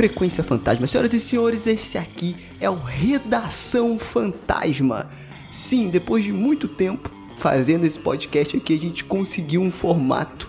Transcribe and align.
Frequência 0.00 0.42
Fantasma. 0.42 0.86
Senhoras 0.86 1.12
e 1.12 1.20
senhores, 1.20 1.66
esse 1.66 1.98
aqui 1.98 2.34
é 2.58 2.70
o 2.70 2.74
Redação 2.74 3.98
Fantasma. 3.98 5.10
Sim, 5.52 5.90
depois 5.90 6.24
de 6.24 6.32
muito 6.32 6.66
tempo 6.66 7.10
fazendo 7.36 7.84
esse 7.84 7.98
podcast 7.98 8.56
aqui, 8.56 8.74
a 8.74 8.78
gente 8.78 9.04
conseguiu 9.04 9.60
um 9.60 9.70
formato 9.70 10.48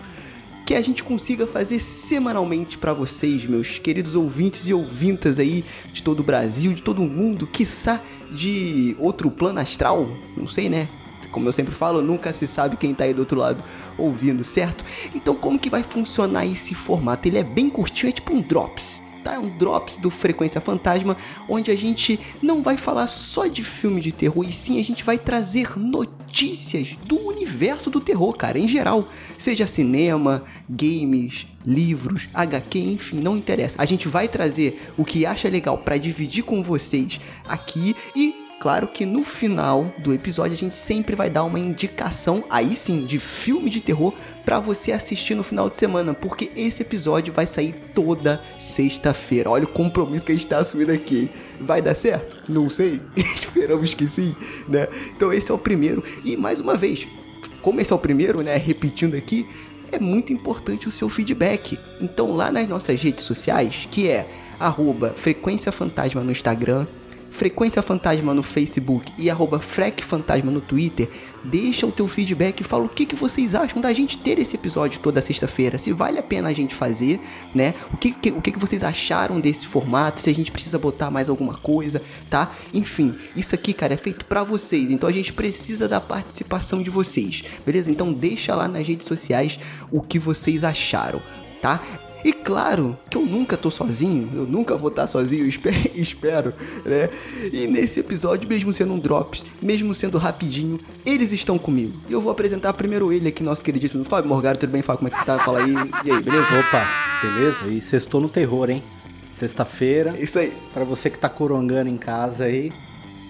que 0.64 0.74
a 0.74 0.80
gente 0.80 1.04
consiga 1.04 1.46
fazer 1.46 1.80
semanalmente 1.80 2.78
para 2.78 2.94
vocês, 2.94 3.44
meus 3.44 3.78
queridos 3.78 4.14
ouvintes 4.14 4.68
e 4.68 4.72
ouvintas 4.72 5.38
aí 5.38 5.62
de 5.92 6.02
todo 6.02 6.20
o 6.20 6.24
Brasil, 6.24 6.72
de 6.72 6.80
todo 6.80 7.02
o 7.02 7.06
mundo, 7.06 7.46
quiçá 7.46 8.00
de 8.34 8.96
outro 8.98 9.30
plano 9.30 9.60
astral, 9.60 10.16
não 10.34 10.48
sei, 10.48 10.70
né? 10.70 10.88
Como 11.30 11.46
eu 11.46 11.52
sempre 11.52 11.74
falo, 11.74 12.00
nunca 12.00 12.32
se 12.32 12.48
sabe 12.48 12.78
quem 12.78 12.94
tá 12.94 13.04
aí 13.04 13.12
do 13.12 13.18
outro 13.18 13.38
lado 13.38 13.62
ouvindo, 13.98 14.42
certo? 14.42 14.82
Então, 15.14 15.34
como 15.34 15.58
que 15.58 15.68
vai 15.68 15.82
funcionar 15.82 16.46
esse 16.46 16.74
formato? 16.74 17.28
Ele 17.28 17.36
é 17.36 17.44
bem 17.44 17.68
curtinho, 17.68 18.08
é 18.08 18.12
tipo 18.12 18.32
um 18.32 18.40
drops. 18.40 19.11
Tá? 19.22 19.34
É 19.34 19.38
um 19.38 19.56
drops 19.56 19.96
do 19.96 20.10
Frequência 20.10 20.60
Fantasma, 20.60 21.16
onde 21.48 21.70
a 21.70 21.76
gente 21.76 22.18
não 22.42 22.62
vai 22.62 22.76
falar 22.76 23.06
só 23.06 23.46
de 23.46 23.62
filme 23.62 24.00
de 24.00 24.12
terror, 24.12 24.44
e 24.46 24.52
sim 24.52 24.80
a 24.80 24.84
gente 24.84 25.04
vai 25.04 25.18
trazer 25.18 25.78
notícias 25.78 26.96
do 27.04 27.18
universo 27.18 27.90
do 27.90 28.00
terror, 28.00 28.32
cara, 28.36 28.58
em 28.58 28.66
geral. 28.66 29.08
Seja 29.38 29.66
cinema, 29.66 30.42
games, 30.68 31.46
livros, 31.64 32.28
HQ, 32.34 32.78
enfim, 32.78 33.16
não 33.20 33.36
interessa. 33.36 33.76
A 33.78 33.84
gente 33.84 34.08
vai 34.08 34.28
trazer 34.28 34.82
o 34.96 35.04
que 35.04 35.24
acha 35.24 35.48
legal 35.48 35.78
pra 35.78 35.96
dividir 35.96 36.42
com 36.42 36.62
vocês 36.62 37.20
aqui 37.46 37.94
e 38.16 38.41
Claro 38.62 38.86
que 38.86 39.04
no 39.04 39.24
final 39.24 39.92
do 39.98 40.14
episódio 40.14 40.52
a 40.52 40.56
gente 40.56 40.78
sempre 40.78 41.16
vai 41.16 41.28
dar 41.28 41.42
uma 41.42 41.58
indicação, 41.58 42.44
aí 42.48 42.76
sim, 42.76 43.04
de 43.04 43.18
filme 43.18 43.68
de 43.68 43.80
terror 43.80 44.14
pra 44.44 44.60
você 44.60 44.92
assistir 44.92 45.34
no 45.34 45.42
final 45.42 45.68
de 45.68 45.74
semana, 45.74 46.14
porque 46.14 46.48
esse 46.54 46.80
episódio 46.80 47.32
vai 47.32 47.44
sair 47.44 47.74
toda 47.92 48.40
sexta-feira. 48.60 49.50
Olha 49.50 49.64
o 49.64 49.68
compromisso 49.68 50.24
que 50.24 50.30
a 50.30 50.34
gente 50.36 50.46
tá 50.46 50.58
assumindo 50.58 50.92
aqui. 50.92 51.28
Vai 51.60 51.82
dar 51.82 51.96
certo? 51.96 52.36
Não 52.48 52.70
sei. 52.70 53.00
Esperamos 53.16 53.94
que 53.94 54.06
sim, 54.06 54.32
né? 54.68 54.86
Então 55.16 55.32
esse 55.32 55.50
é 55.50 55.54
o 55.54 55.58
primeiro. 55.58 56.04
E 56.24 56.36
mais 56.36 56.60
uma 56.60 56.76
vez, 56.76 57.08
como 57.62 57.80
esse 57.80 57.92
é 57.92 57.96
o 57.96 57.98
primeiro, 57.98 58.42
né, 58.42 58.56
repetindo 58.58 59.16
aqui, 59.16 59.44
é 59.90 59.98
muito 59.98 60.32
importante 60.32 60.86
o 60.86 60.92
seu 60.92 61.08
feedback. 61.08 61.80
Então 62.00 62.32
lá 62.36 62.52
nas 62.52 62.68
nossas 62.68 63.02
redes 63.02 63.24
sociais, 63.24 63.88
que 63.90 64.08
é 64.08 64.24
arroba 64.60 65.14
Frequência 65.16 65.72
Fantasma 65.72 66.22
no 66.22 66.30
Instagram, 66.30 66.86
Frequência 67.32 67.82
Fantasma 67.82 68.34
no 68.34 68.42
Facebook 68.42 69.10
e 69.18 69.30
arroba 69.30 69.58
Frec 69.58 70.02
Fantasma 70.02 70.50
no 70.50 70.60
Twitter, 70.60 71.08
deixa 71.42 71.86
o 71.86 71.90
teu 71.90 72.06
feedback 72.06 72.60
e 72.60 72.64
fala 72.64 72.84
o 72.84 72.88
que, 72.88 73.06
que 73.06 73.16
vocês 73.16 73.54
acham 73.54 73.80
da 73.80 73.92
gente 73.92 74.18
ter 74.18 74.38
esse 74.38 74.54
episódio 74.54 75.00
toda 75.00 75.20
sexta-feira, 75.22 75.78
se 75.78 75.92
vale 75.92 76.18
a 76.18 76.22
pena 76.22 76.50
a 76.50 76.52
gente 76.52 76.74
fazer, 76.74 77.18
né? 77.54 77.74
O 77.92 77.96
que, 77.96 78.12
que, 78.12 78.30
o 78.30 78.42
que, 78.42 78.52
que 78.52 78.58
vocês 78.58 78.84
acharam 78.84 79.40
desse 79.40 79.66
formato, 79.66 80.20
se 80.20 80.28
a 80.28 80.34
gente 80.34 80.52
precisa 80.52 80.78
botar 80.78 81.10
mais 81.10 81.30
alguma 81.30 81.54
coisa, 81.54 82.02
tá? 82.28 82.52
Enfim, 82.72 83.14
isso 83.34 83.54
aqui, 83.54 83.72
cara, 83.72 83.94
é 83.94 83.96
feito 83.96 84.26
para 84.26 84.44
vocês, 84.44 84.90
então 84.90 85.08
a 85.08 85.12
gente 85.12 85.32
precisa 85.32 85.88
da 85.88 86.00
participação 86.00 86.82
de 86.82 86.90
vocês, 86.90 87.42
beleza? 87.64 87.90
Então 87.90 88.12
deixa 88.12 88.54
lá 88.54 88.68
nas 88.68 88.86
redes 88.86 89.06
sociais 89.06 89.58
o 89.90 90.02
que 90.02 90.18
vocês 90.18 90.62
acharam, 90.62 91.22
tá? 91.62 91.82
E 92.24 92.32
claro 92.32 92.96
que 93.10 93.16
eu 93.16 93.22
nunca 93.26 93.56
tô 93.56 93.70
sozinho, 93.70 94.30
eu 94.34 94.46
nunca 94.46 94.76
vou 94.76 94.90
estar 94.90 95.06
sozinho, 95.06 95.46
espero, 95.94 96.52
né? 96.84 97.08
E 97.52 97.66
nesse 97.66 98.00
episódio, 98.00 98.48
mesmo 98.48 98.72
sendo 98.72 98.94
um 98.94 98.98
drops, 98.98 99.44
mesmo 99.60 99.94
sendo 99.94 100.18
rapidinho, 100.18 100.78
eles 101.04 101.32
estão 101.32 101.58
comigo. 101.58 101.98
E 102.08 102.12
eu 102.12 102.20
vou 102.20 102.30
apresentar 102.30 102.72
primeiro 102.74 103.12
ele 103.12 103.28
aqui, 103.28 103.42
nosso 103.42 103.64
queridíssimo 103.64 104.04
Fábio 104.04 104.28
Morgado. 104.28 104.58
Tudo 104.58 104.70
bem, 104.70 104.82
Fábio? 104.82 104.98
Como 104.98 105.08
é 105.08 105.10
que 105.10 105.16
você 105.16 105.24
tá? 105.24 105.38
Fala 105.38 105.60
aí. 105.64 105.74
E 106.04 106.10
aí, 106.10 106.22
beleza? 106.22 106.46
Opa, 106.58 106.88
beleza? 107.22 107.66
E 107.68 107.80
sextou 107.80 108.20
no 108.20 108.28
terror, 108.28 108.70
hein? 108.70 108.82
Sexta-feira, 109.34 110.14
Isso 110.20 110.38
aí. 110.38 110.52
pra 110.72 110.84
você 110.84 111.10
que 111.10 111.18
tá 111.18 111.28
corongando 111.28 111.88
em 111.88 111.96
casa 111.96 112.44
aí, 112.44 112.72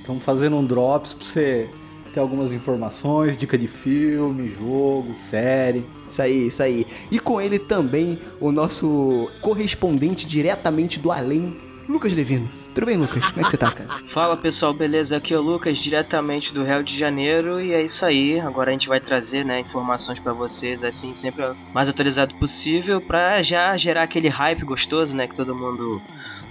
estamos 0.00 0.22
fazendo 0.22 0.56
um 0.56 0.64
drops 0.64 1.14
pra 1.14 1.24
você 1.24 1.70
ter 2.12 2.20
algumas 2.20 2.52
informações, 2.52 3.34
dica 3.34 3.56
de 3.56 3.66
filme, 3.66 4.52
jogo, 4.58 5.14
série. 5.30 5.82
Isso 6.12 6.20
aí, 6.20 6.46
isso 6.48 6.62
aí. 6.62 6.86
E 7.10 7.18
com 7.18 7.40
ele 7.40 7.58
também 7.58 8.18
o 8.38 8.52
nosso 8.52 9.30
correspondente 9.40 10.26
diretamente 10.26 10.98
do 10.98 11.10
além, 11.10 11.56
Lucas 11.88 12.12
Levino. 12.12 12.50
Tudo 12.74 12.86
bem, 12.86 12.98
Lucas? 12.98 13.24
Como 13.28 13.40
é 13.40 13.44
que 13.44 13.50
você 13.50 13.56
tá, 13.56 13.70
cara? 13.70 13.88
Fala 14.06 14.36
pessoal, 14.36 14.74
beleza? 14.74 15.16
Aqui 15.16 15.32
é 15.32 15.38
o 15.38 15.40
Lucas, 15.40 15.78
diretamente 15.78 16.52
do 16.52 16.64
Rio 16.64 16.82
de 16.84 16.98
Janeiro, 16.98 17.62
e 17.62 17.72
é 17.72 17.82
isso 17.82 18.04
aí. 18.04 18.38
Agora 18.38 18.68
a 18.68 18.72
gente 18.72 18.88
vai 18.88 19.00
trazer 19.00 19.42
né, 19.42 19.60
informações 19.60 20.20
pra 20.20 20.34
vocês, 20.34 20.84
assim, 20.84 21.14
sempre 21.14 21.44
mais 21.72 21.88
atualizado 21.88 22.34
possível, 22.34 23.00
pra 23.00 23.40
já 23.40 23.74
gerar 23.78 24.02
aquele 24.02 24.28
hype 24.28 24.64
gostoso, 24.64 25.16
né? 25.16 25.26
Que 25.26 25.34
todo 25.34 25.54
mundo 25.54 26.00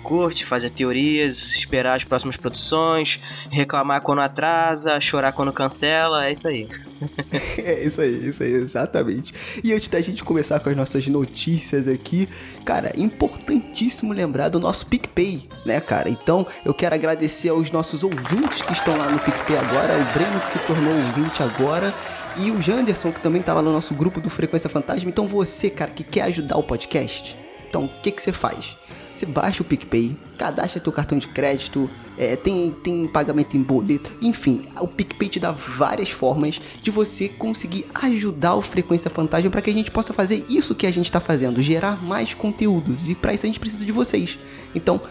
curte, 0.02 0.46
fazer 0.46 0.70
teorias, 0.70 1.54
esperar 1.54 1.96
as 1.96 2.04
próximas 2.04 2.38
produções, 2.38 3.20
reclamar 3.50 4.02
quando 4.02 4.20
atrasa, 4.20 5.00
chorar 5.00 5.32
quando 5.32 5.52
cancela, 5.54 6.26
é 6.28 6.32
isso 6.32 6.48
aí. 6.48 6.68
É 7.58 7.84
isso 7.84 8.00
aí, 8.00 8.30
isso 8.30 8.44
aí, 8.44 8.54
exatamente. 8.54 9.34
E 9.64 9.74
antes 9.74 9.88
da 9.88 10.00
gente 10.02 10.24
começar 10.24 10.60
com 10.60 10.70
as 10.70 10.76
nossas 10.76 11.08
notícias 11.08 11.88
aqui, 11.88 12.30
cara, 12.64 12.92
importantíssimo 12.96 14.14
lembrar 14.14 14.50
do 14.50 14.60
nosso 14.60 14.86
PicPay, 14.86 15.50
né, 15.66 15.82
cara? 15.82 16.10
Então, 16.10 16.46
eu 16.64 16.74
quero 16.74 16.94
agradecer 16.94 17.50
aos 17.50 17.72
nossos 17.72 18.04
ouvintes 18.04 18.62
que 18.62 18.74
estão 18.74 18.96
lá 18.98 19.10
no 19.10 19.18
PicPay 19.18 19.58
agora, 19.58 19.94
o 19.98 20.14
Breno 20.14 20.40
que 20.42 20.50
se 20.50 20.60
tornou 20.60 20.94
ouvinte 20.94 21.42
agora. 21.42 21.94
E 22.38 22.52
o 22.52 22.62
Janderson, 22.62 23.12
que 23.12 23.20
também 23.20 23.42
tá 23.42 23.54
lá 23.54 23.62
no 23.62 23.74
nosso 23.74 23.94
grupo 23.94 24.22
do 24.22 24.30
Frequência 24.30 24.70
Fantasma. 24.70 25.10
Então, 25.10 25.28
você, 25.28 25.70
cara, 25.70 25.92
que 25.92 26.04
quer 26.04 26.24
ajudar 26.24 26.58
o 26.58 26.64
podcast, 26.64 27.38
então, 27.72 27.86
o 27.86 27.90
que, 28.02 28.12
que 28.12 28.22
você 28.22 28.34
faz? 28.34 28.76
Você 29.14 29.26
baixa 29.26 29.62
o 29.62 29.66
PicPay, 29.66 30.18
cadastra 30.38 30.82
teu 30.82 30.92
cartão 30.92 31.18
de 31.18 31.28
crédito, 31.28 31.90
é, 32.18 32.36
tem, 32.36 32.72
tem 32.84 33.08
pagamento 33.08 33.56
em 33.58 33.62
boleto, 33.62 34.12
enfim, 34.22 34.64
o 34.80 34.88
PicPay 34.88 35.30
te 35.30 35.40
dá 35.40 35.52
várias 35.52 36.10
formas 36.10 36.62
de 36.82 36.92
você 36.92 37.28
conseguir 37.28 37.86
ajudar 37.96 38.56
o 38.56 38.62
Frequência 38.62 39.10
Fantasma 39.10 39.50
para 39.50 39.62
que 39.62 39.70
a 39.70 39.74
gente 39.74 39.92
possa 39.92 40.14
fazer 40.14 40.46
isso 40.50 40.76
que 40.76 40.86
a 40.86 40.92
gente 40.92 41.06
está 41.06 41.20
fazendo, 41.20 41.62
gerar 41.62 42.04
mais 42.04 42.34
conteúdos. 42.34 43.10
E 43.10 43.16
para 43.16 43.34
isso 43.34 43.46
a 43.46 43.48
gente 43.48 43.60
precisa 43.60 43.86
de 43.86 43.92
vocês. 43.92 44.38
Então, 44.76 45.02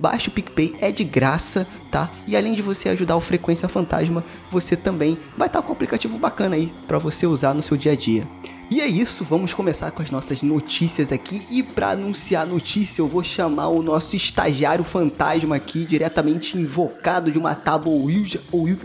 baixa 0.00 0.30
o 0.30 0.32
PicPay, 0.32 0.74
é 0.80 0.90
de 0.90 1.04
graça, 1.04 1.66
tá? 1.90 2.10
E 2.26 2.36
além 2.36 2.54
de 2.54 2.62
você 2.62 2.88
ajudar 2.88 3.16
o 3.16 3.20
Frequência 3.20 3.68
Fantasma, 3.68 4.24
você 4.50 4.74
também 4.74 5.18
vai 5.36 5.46
estar 5.46 5.60
com 5.62 5.68
um 5.68 5.72
aplicativo 5.72 6.18
bacana 6.18 6.56
aí 6.56 6.72
para 6.86 6.98
você 6.98 7.26
usar 7.26 7.52
no 7.52 7.62
seu 7.62 7.76
dia 7.76 7.92
a 7.92 7.96
dia. 7.96 8.26
E 8.70 8.80
é 8.80 8.86
isso, 8.86 9.24
vamos 9.24 9.52
começar 9.52 9.90
com 9.90 10.00
as 10.00 10.12
nossas 10.12 10.42
notícias 10.42 11.10
aqui. 11.10 11.42
E 11.50 11.60
para 11.60 11.90
anunciar 11.90 12.44
a 12.44 12.46
notícia, 12.46 13.02
eu 13.02 13.08
vou 13.08 13.24
chamar 13.24 13.66
o 13.66 13.82
nosso 13.82 14.14
estagiário 14.14 14.84
fantasma 14.84 15.56
aqui, 15.56 15.84
diretamente 15.84 16.56
invocado 16.56 17.32
de 17.32 17.38
uma 17.38 17.54
tábua 17.54 17.92
Ouija. 17.92 18.40
Ouija. 18.52 18.78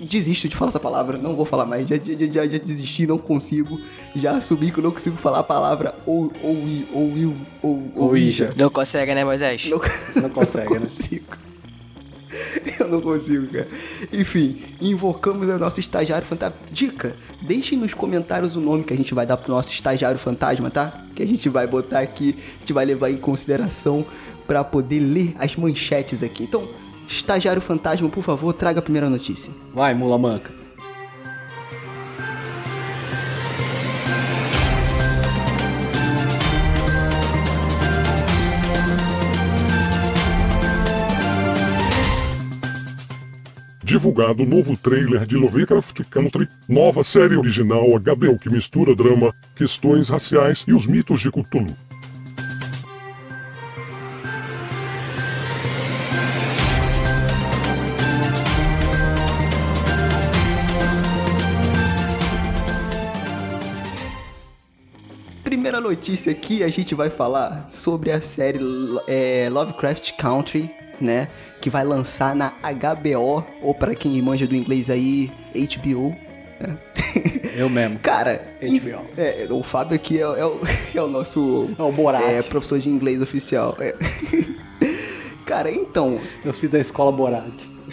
Desisto 0.00 0.48
de 0.48 0.54
falar 0.54 0.70
essa 0.70 0.78
palavra, 0.80 1.18
não 1.18 1.34
vou 1.34 1.44
falar 1.44 1.66
mais. 1.66 1.88
Já, 1.88 1.96
já, 1.96 2.26
já, 2.26 2.46
já 2.46 2.58
desisti, 2.58 3.06
não 3.06 3.18
consigo. 3.18 3.80
Já 4.14 4.32
assumi 4.36 4.70
que 4.70 4.78
eu 4.78 4.84
não 4.84 4.92
consigo 4.92 5.16
falar 5.16 5.40
a 5.40 5.44
palavra 5.44 5.94
ou 6.06 6.32
ou 6.42 6.56
ou 6.92 7.36
ou 7.62 8.08
Ouija. 8.10 8.52
Não 8.56 8.70
consegue, 8.70 9.14
né, 9.14 9.24
Moisés? 9.24 9.68
Não, 9.68 9.80
Não 10.22 10.30
consegue, 10.30 10.74
né? 10.74 10.80
consigo. 10.80 11.48
Eu 12.78 12.88
não 12.88 13.00
consigo, 13.00 13.46
cara. 13.48 13.68
Enfim, 14.12 14.60
invocamos 14.80 15.48
o 15.48 15.58
nosso 15.58 15.80
estagiário 15.80 16.26
fantasma. 16.26 16.56
Dica: 16.70 17.16
deixem 17.42 17.78
nos 17.78 17.94
comentários 17.94 18.56
o 18.56 18.60
nome 18.60 18.84
que 18.84 18.92
a 18.92 18.96
gente 18.96 19.14
vai 19.14 19.26
dar 19.26 19.36
pro 19.36 19.52
nosso 19.52 19.72
estagiário 19.72 20.18
fantasma, 20.18 20.70
tá? 20.70 21.04
Que 21.14 21.22
a 21.22 21.26
gente 21.26 21.48
vai 21.48 21.66
botar 21.66 22.00
aqui, 22.00 22.36
a 22.56 22.60
gente 22.60 22.72
vai 22.72 22.84
levar 22.84 23.10
em 23.10 23.16
consideração 23.16 24.04
para 24.46 24.64
poder 24.64 25.00
ler 25.00 25.34
as 25.38 25.56
manchetes 25.56 26.22
aqui. 26.22 26.44
Então, 26.44 26.68
estagiário 27.08 27.60
fantasma, 27.62 28.08
por 28.08 28.22
favor, 28.22 28.52
traga 28.52 28.78
a 28.80 28.82
primeira 28.82 29.08
notícia. 29.08 29.52
Vai, 29.74 29.94
mula 29.94 30.18
manca. 30.18 30.58
divulgado 43.88 44.42
o 44.42 44.46
novo 44.46 44.76
trailer 44.76 45.24
de 45.24 45.34
Lovecraft 45.34 46.02
Country, 46.10 46.46
nova 46.68 47.02
série 47.02 47.36
original 47.38 47.88
HBO 47.98 48.38
que 48.38 48.50
mistura 48.50 48.94
drama, 48.94 49.34
questões 49.56 50.10
raciais 50.10 50.62
e 50.68 50.74
os 50.74 50.86
mitos 50.86 51.20
de 51.20 51.30
Cthulhu. 51.30 51.74
Notícia 65.98 66.30
aqui, 66.30 66.62
a 66.62 66.68
gente 66.68 66.94
vai 66.94 67.10
falar 67.10 67.66
sobre 67.68 68.12
a 68.12 68.20
série 68.20 68.60
é, 69.08 69.48
Lovecraft 69.50 70.12
Country, 70.12 70.70
né? 71.00 71.26
Que 71.60 71.68
vai 71.68 71.84
lançar 71.84 72.36
na 72.36 72.50
HBO, 72.50 73.44
ou 73.60 73.74
para 73.74 73.96
quem 73.96 74.22
manja 74.22 74.46
do 74.46 74.54
inglês 74.54 74.88
aí, 74.88 75.28
HBO. 75.52 76.14
né? 76.60 76.78
Eu 77.56 77.68
mesmo. 77.68 77.98
Cara, 78.00 78.40
HBO. 78.62 79.04
é, 79.16 79.48
o 79.50 79.60
Fábio 79.64 79.96
aqui 79.96 80.18
é, 80.18 80.20
é 80.22 80.46
o, 80.46 80.60
é 80.94 81.02
o 81.02 81.08
nosso 81.08 81.68
É 81.76 81.82
o 81.82 81.90
Borat. 81.90 82.22
é, 82.22 82.42
professor 82.42 82.78
de 82.78 82.88
inglês 82.88 83.20
oficial. 83.20 83.76
é. 83.80 83.92
Cara, 85.44 85.70
então, 85.72 86.20
Eu 86.44 86.52
fiz 86.52 86.70
da 86.70 86.78
escola 86.78 87.10
Borat. 87.10 87.44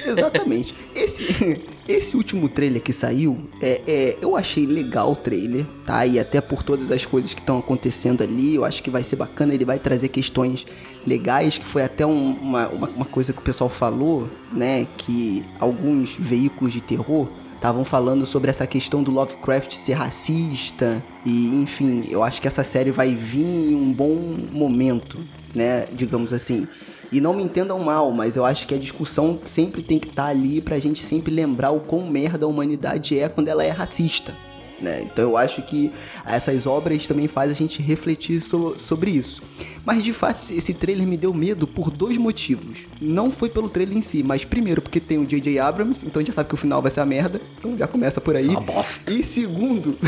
Exatamente. 0.03 0.73
Esse, 0.95 1.61
esse 1.87 2.17
último 2.17 2.49
trailer 2.49 2.81
que 2.81 2.91
saiu, 2.93 3.47
é, 3.61 3.81
é, 3.87 4.17
eu 4.21 4.35
achei 4.35 4.65
legal 4.65 5.11
o 5.11 5.15
trailer, 5.15 5.65
tá? 5.85 6.05
E 6.05 6.19
até 6.19 6.41
por 6.41 6.63
todas 6.63 6.91
as 6.91 7.05
coisas 7.05 7.33
que 7.33 7.41
estão 7.41 7.59
acontecendo 7.59 8.23
ali, 8.23 8.55
eu 8.55 8.65
acho 8.65 8.81
que 8.81 8.89
vai 8.89 9.03
ser 9.03 9.15
bacana. 9.15 9.53
Ele 9.53 9.65
vai 9.65 9.79
trazer 9.79 10.09
questões 10.09 10.65
legais, 11.05 11.57
que 11.57 11.65
foi 11.65 11.83
até 11.83 12.05
um- 12.05 12.33
uma, 12.41 12.67
uma, 12.69 12.87
uma 12.89 13.05
coisa 13.05 13.31
que 13.33 13.39
o 13.39 13.43
pessoal 13.43 13.69
falou, 13.69 14.29
né? 14.51 14.87
Que 14.97 15.43
alguns 15.59 16.15
veículos 16.17 16.73
de 16.73 16.81
terror 16.81 17.27
estavam 17.55 17.83
falando 17.85 18.25
sobre 18.27 18.49
essa 18.51 18.67
questão 18.67 19.01
do 19.01 19.09
Lovecraft 19.11 19.71
ser 19.73 19.93
racista. 19.93 21.03
E, 21.25 21.55
enfim, 21.55 22.05
eu 22.09 22.21
acho 22.23 22.41
que 22.41 22.47
essa 22.47 22.63
série 22.63 22.91
vai 22.91 23.15
vir 23.15 23.41
em 23.71 23.75
um 23.75 23.91
bom 23.91 24.15
momento, 24.51 25.19
né? 25.53 25.85
Digamos 25.91 26.31
assim. 26.33 26.67
E 27.11 27.21
não 27.21 27.33
me 27.33 27.43
entendam 27.43 27.79
mal, 27.79 28.11
mas 28.11 28.35
eu 28.35 28.45
acho 28.45 28.67
que 28.67 28.73
a 28.75 28.77
discussão 28.77 29.39
sempre 29.45 29.81
tem 29.81 29.97
que 29.99 30.07
estar 30.09 30.25
ali 30.25 30.61
pra 30.61 30.79
gente 30.79 31.03
sempre 31.03 31.33
lembrar 31.33 31.71
o 31.71 31.79
quão 31.79 32.05
merda 32.07 32.45
a 32.45 32.49
humanidade 32.49 33.17
é 33.19 33.29
quando 33.29 33.47
ela 33.47 33.63
é 33.63 33.69
racista. 33.69 34.35
Né? 34.81 35.03
Então 35.03 35.23
eu 35.29 35.37
acho 35.37 35.61
que 35.61 35.89
essas 36.25 36.67
obras 36.67 37.07
também 37.07 37.29
fazem 37.29 37.53
a 37.53 37.55
gente 37.55 37.81
refletir 37.81 38.41
so- 38.41 38.75
sobre 38.77 39.09
isso. 39.11 39.41
Mas 39.85 40.03
de 40.03 40.11
fato 40.11 40.35
esse- 40.35 40.57
esse 40.57 40.73
trailer 40.73 41.07
me 41.07 41.15
deu 41.15 41.33
medo 41.33 41.65
por 41.65 41.89
dois 41.89 42.17
motivos. 42.17 42.79
Não 42.99 43.31
foi 43.31 43.47
pelo 43.49 43.69
trailer 43.69 43.97
em 43.97 44.01
si, 44.01 44.21
mas 44.21 44.43
primeiro 44.43 44.81
porque 44.81 44.99
tem 44.99 45.17
o 45.17 45.25
J.J. 45.25 45.59
Abrams, 45.59 46.05
então 46.05 46.19
a 46.19 46.21
gente 46.21 46.27
já 46.27 46.33
sabe 46.33 46.49
que 46.49 46.55
o 46.55 46.57
final 46.57 46.81
vai 46.81 46.91
ser 46.91 46.99
a 46.99 47.05
merda. 47.05 47.39
Então 47.57 47.77
já 47.77 47.87
começa 47.87 48.19
por 48.19 48.35
aí. 48.35 48.49
Uma 48.49 48.59
bosta. 48.59 49.13
E 49.13 49.23
segundo. 49.23 49.97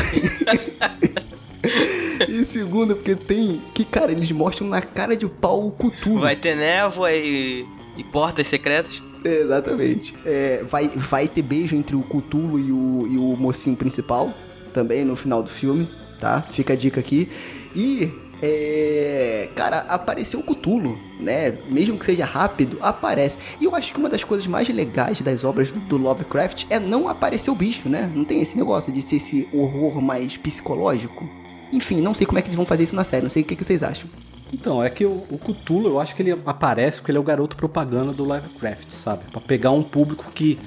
e 2.28 2.44
segundo, 2.44 2.96
porque 2.96 3.14
tem. 3.14 3.60
Que, 3.74 3.84
cara, 3.84 4.10
eles 4.12 4.30
mostram 4.30 4.68
na 4.68 4.80
cara 4.80 5.16
de 5.16 5.26
pau 5.26 5.66
o 5.66 5.72
Cthulhu. 5.72 6.20
Vai 6.20 6.36
ter 6.36 6.56
névoa 6.56 7.12
e, 7.12 7.66
e 7.96 8.04
portas 8.04 8.46
secretas. 8.46 9.02
Exatamente. 9.24 10.14
É, 10.24 10.62
vai, 10.64 10.88
vai 10.88 11.28
ter 11.28 11.42
beijo 11.42 11.76
entre 11.76 11.96
o 11.96 12.02
Cthulhu 12.02 12.58
e 12.58 12.72
o, 12.72 13.08
e 13.10 13.18
o 13.18 13.36
mocinho 13.36 13.76
principal, 13.76 14.32
também 14.72 15.04
no 15.04 15.16
final 15.16 15.42
do 15.42 15.50
filme, 15.50 15.88
tá? 16.18 16.42
Fica 16.42 16.72
a 16.72 16.76
dica 16.76 17.00
aqui. 17.00 17.28
E, 17.74 18.10
é, 18.40 19.48
cara, 19.54 19.78
apareceu 19.88 20.40
o 20.40 20.42
Cthulhu, 20.42 20.98
né? 21.20 21.58
Mesmo 21.68 21.98
que 21.98 22.04
seja 22.04 22.24
rápido, 22.24 22.78
aparece. 22.80 23.38
E 23.60 23.64
eu 23.64 23.74
acho 23.74 23.92
que 23.92 23.98
uma 23.98 24.08
das 24.08 24.22
coisas 24.22 24.46
mais 24.46 24.68
legais 24.68 25.20
das 25.20 25.44
obras 25.44 25.70
do 25.70 25.96
Lovecraft 25.96 26.66
é 26.70 26.78
não 26.78 27.08
aparecer 27.08 27.50
o 27.50 27.54
bicho, 27.54 27.88
né? 27.88 28.10
Não 28.14 28.24
tem 28.24 28.40
esse 28.40 28.56
negócio 28.56 28.92
de 28.92 29.02
ser 29.02 29.16
esse 29.16 29.48
horror 29.52 30.00
mais 30.00 30.36
psicológico. 30.36 31.28
Enfim, 31.72 32.00
não 32.00 32.14
sei 32.14 32.26
como 32.26 32.38
é 32.38 32.42
que 32.42 32.48
eles 32.48 32.56
vão 32.56 32.66
fazer 32.66 32.84
isso 32.84 32.96
na 32.96 33.04
série, 33.04 33.22
não 33.22 33.30
sei 33.30 33.42
o 33.42 33.46
que, 33.46 33.56
que 33.56 33.64
vocês 33.64 33.82
acham. 33.82 34.08
Então, 34.52 34.82
é 34.82 34.88
que 34.88 35.04
o, 35.04 35.24
o 35.30 35.38
Cthulhu, 35.38 35.88
eu 35.88 36.00
acho 36.00 36.14
que 36.14 36.22
ele 36.22 36.32
aparece 36.46 36.98
porque 36.98 37.10
ele 37.10 37.18
é 37.18 37.20
o 37.20 37.24
garoto 37.24 37.56
propaganda 37.56 38.12
do 38.12 38.24
Lovecraft, 38.24 38.90
sabe? 38.92 39.24
Pra 39.30 39.40
pegar 39.40 39.70
um 39.72 39.82
público 39.82 40.30
que 40.32 40.58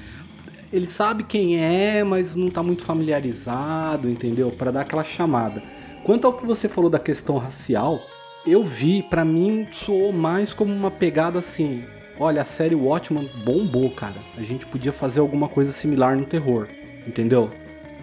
ele 0.72 0.86
sabe 0.86 1.24
quem 1.24 1.58
é, 1.58 2.02
mas 2.04 2.36
não 2.36 2.48
tá 2.48 2.62
muito 2.62 2.84
familiarizado, 2.84 4.08
entendeu? 4.08 4.50
Pra 4.50 4.70
dar 4.70 4.82
aquela 4.82 5.04
chamada. 5.04 5.62
Quanto 6.04 6.26
ao 6.26 6.32
que 6.32 6.46
você 6.46 6.68
falou 6.68 6.88
da 6.88 6.98
questão 6.98 7.38
racial, 7.38 8.00
eu 8.46 8.62
vi, 8.62 9.02
pra 9.02 9.24
mim 9.24 9.66
soou 9.72 10.12
mais 10.12 10.52
como 10.52 10.72
uma 10.72 10.90
pegada 10.90 11.38
assim. 11.38 11.84
Olha, 12.18 12.42
a 12.42 12.44
série 12.44 12.74
Watchmen 12.74 13.28
bombou, 13.44 13.90
cara. 13.90 14.16
A 14.36 14.42
gente 14.42 14.64
podia 14.66 14.92
fazer 14.92 15.20
alguma 15.20 15.48
coisa 15.48 15.72
similar 15.72 16.16
no 16.16 16.24
terror, 16.24 16.68
entendeu? 17.06 17.50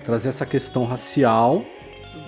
Trazer 0.04 0.30
essa 0.30 0.46
questão 0.46 0.86
racial 0.86 1.64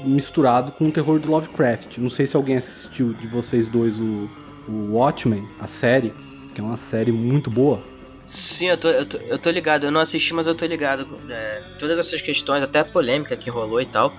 misturado 0.03 0.71
com 0.71 0.85
o 0.85 0.91
terror 0.91 1.19
do 1.19 1.29
Lovecraft. 1.29 1.97
Não 1.97 2.09
sei 2.09 2.25
se 2.27 2.35
alguém 2.35 2.57
assistiu 2.57 3.13
de 3.13 3.27
vocês 3.27 3.67
dois 3.67 3.99
o, 3.99 4.29
o 4.67 4.93
Watchmen, 4.93 5.47
a 5.59 5.67
série, 5.67 6.13
que 6.53 6.61
é 6.61 6.63
uma 6.63 6.77
série 6.77 7.11
muito 7.11 7.49
boa. 7.49 7.81
Sim, 8.25 8.69
eu 8.69 8.77
tô, 8.77 8.87
eu, 8.89 9.05
tô, 9.05 9.17
eu 9.17 9.37
tô 9.37 9.49
ligado. 9.49 9.85
Eu 9.85 9.91
não 9.91 10.01
assisti, 10.01 10.33
mas 10.33 10.47
eu 10.47 10.55
tô 10.55 10.65
ligado. 10.65 11.07
É, 11.29 11.63
todas 11.79 11.99
essas 11.99 12.21
questões, 12.21 12.63
até 12.63 12.79
a 12.79 12.85
polêmica 12.85 13.35
que 13.35 13.49
rolou 13.49 13.81
e 13.81 13.85
tal. 13.85 14.13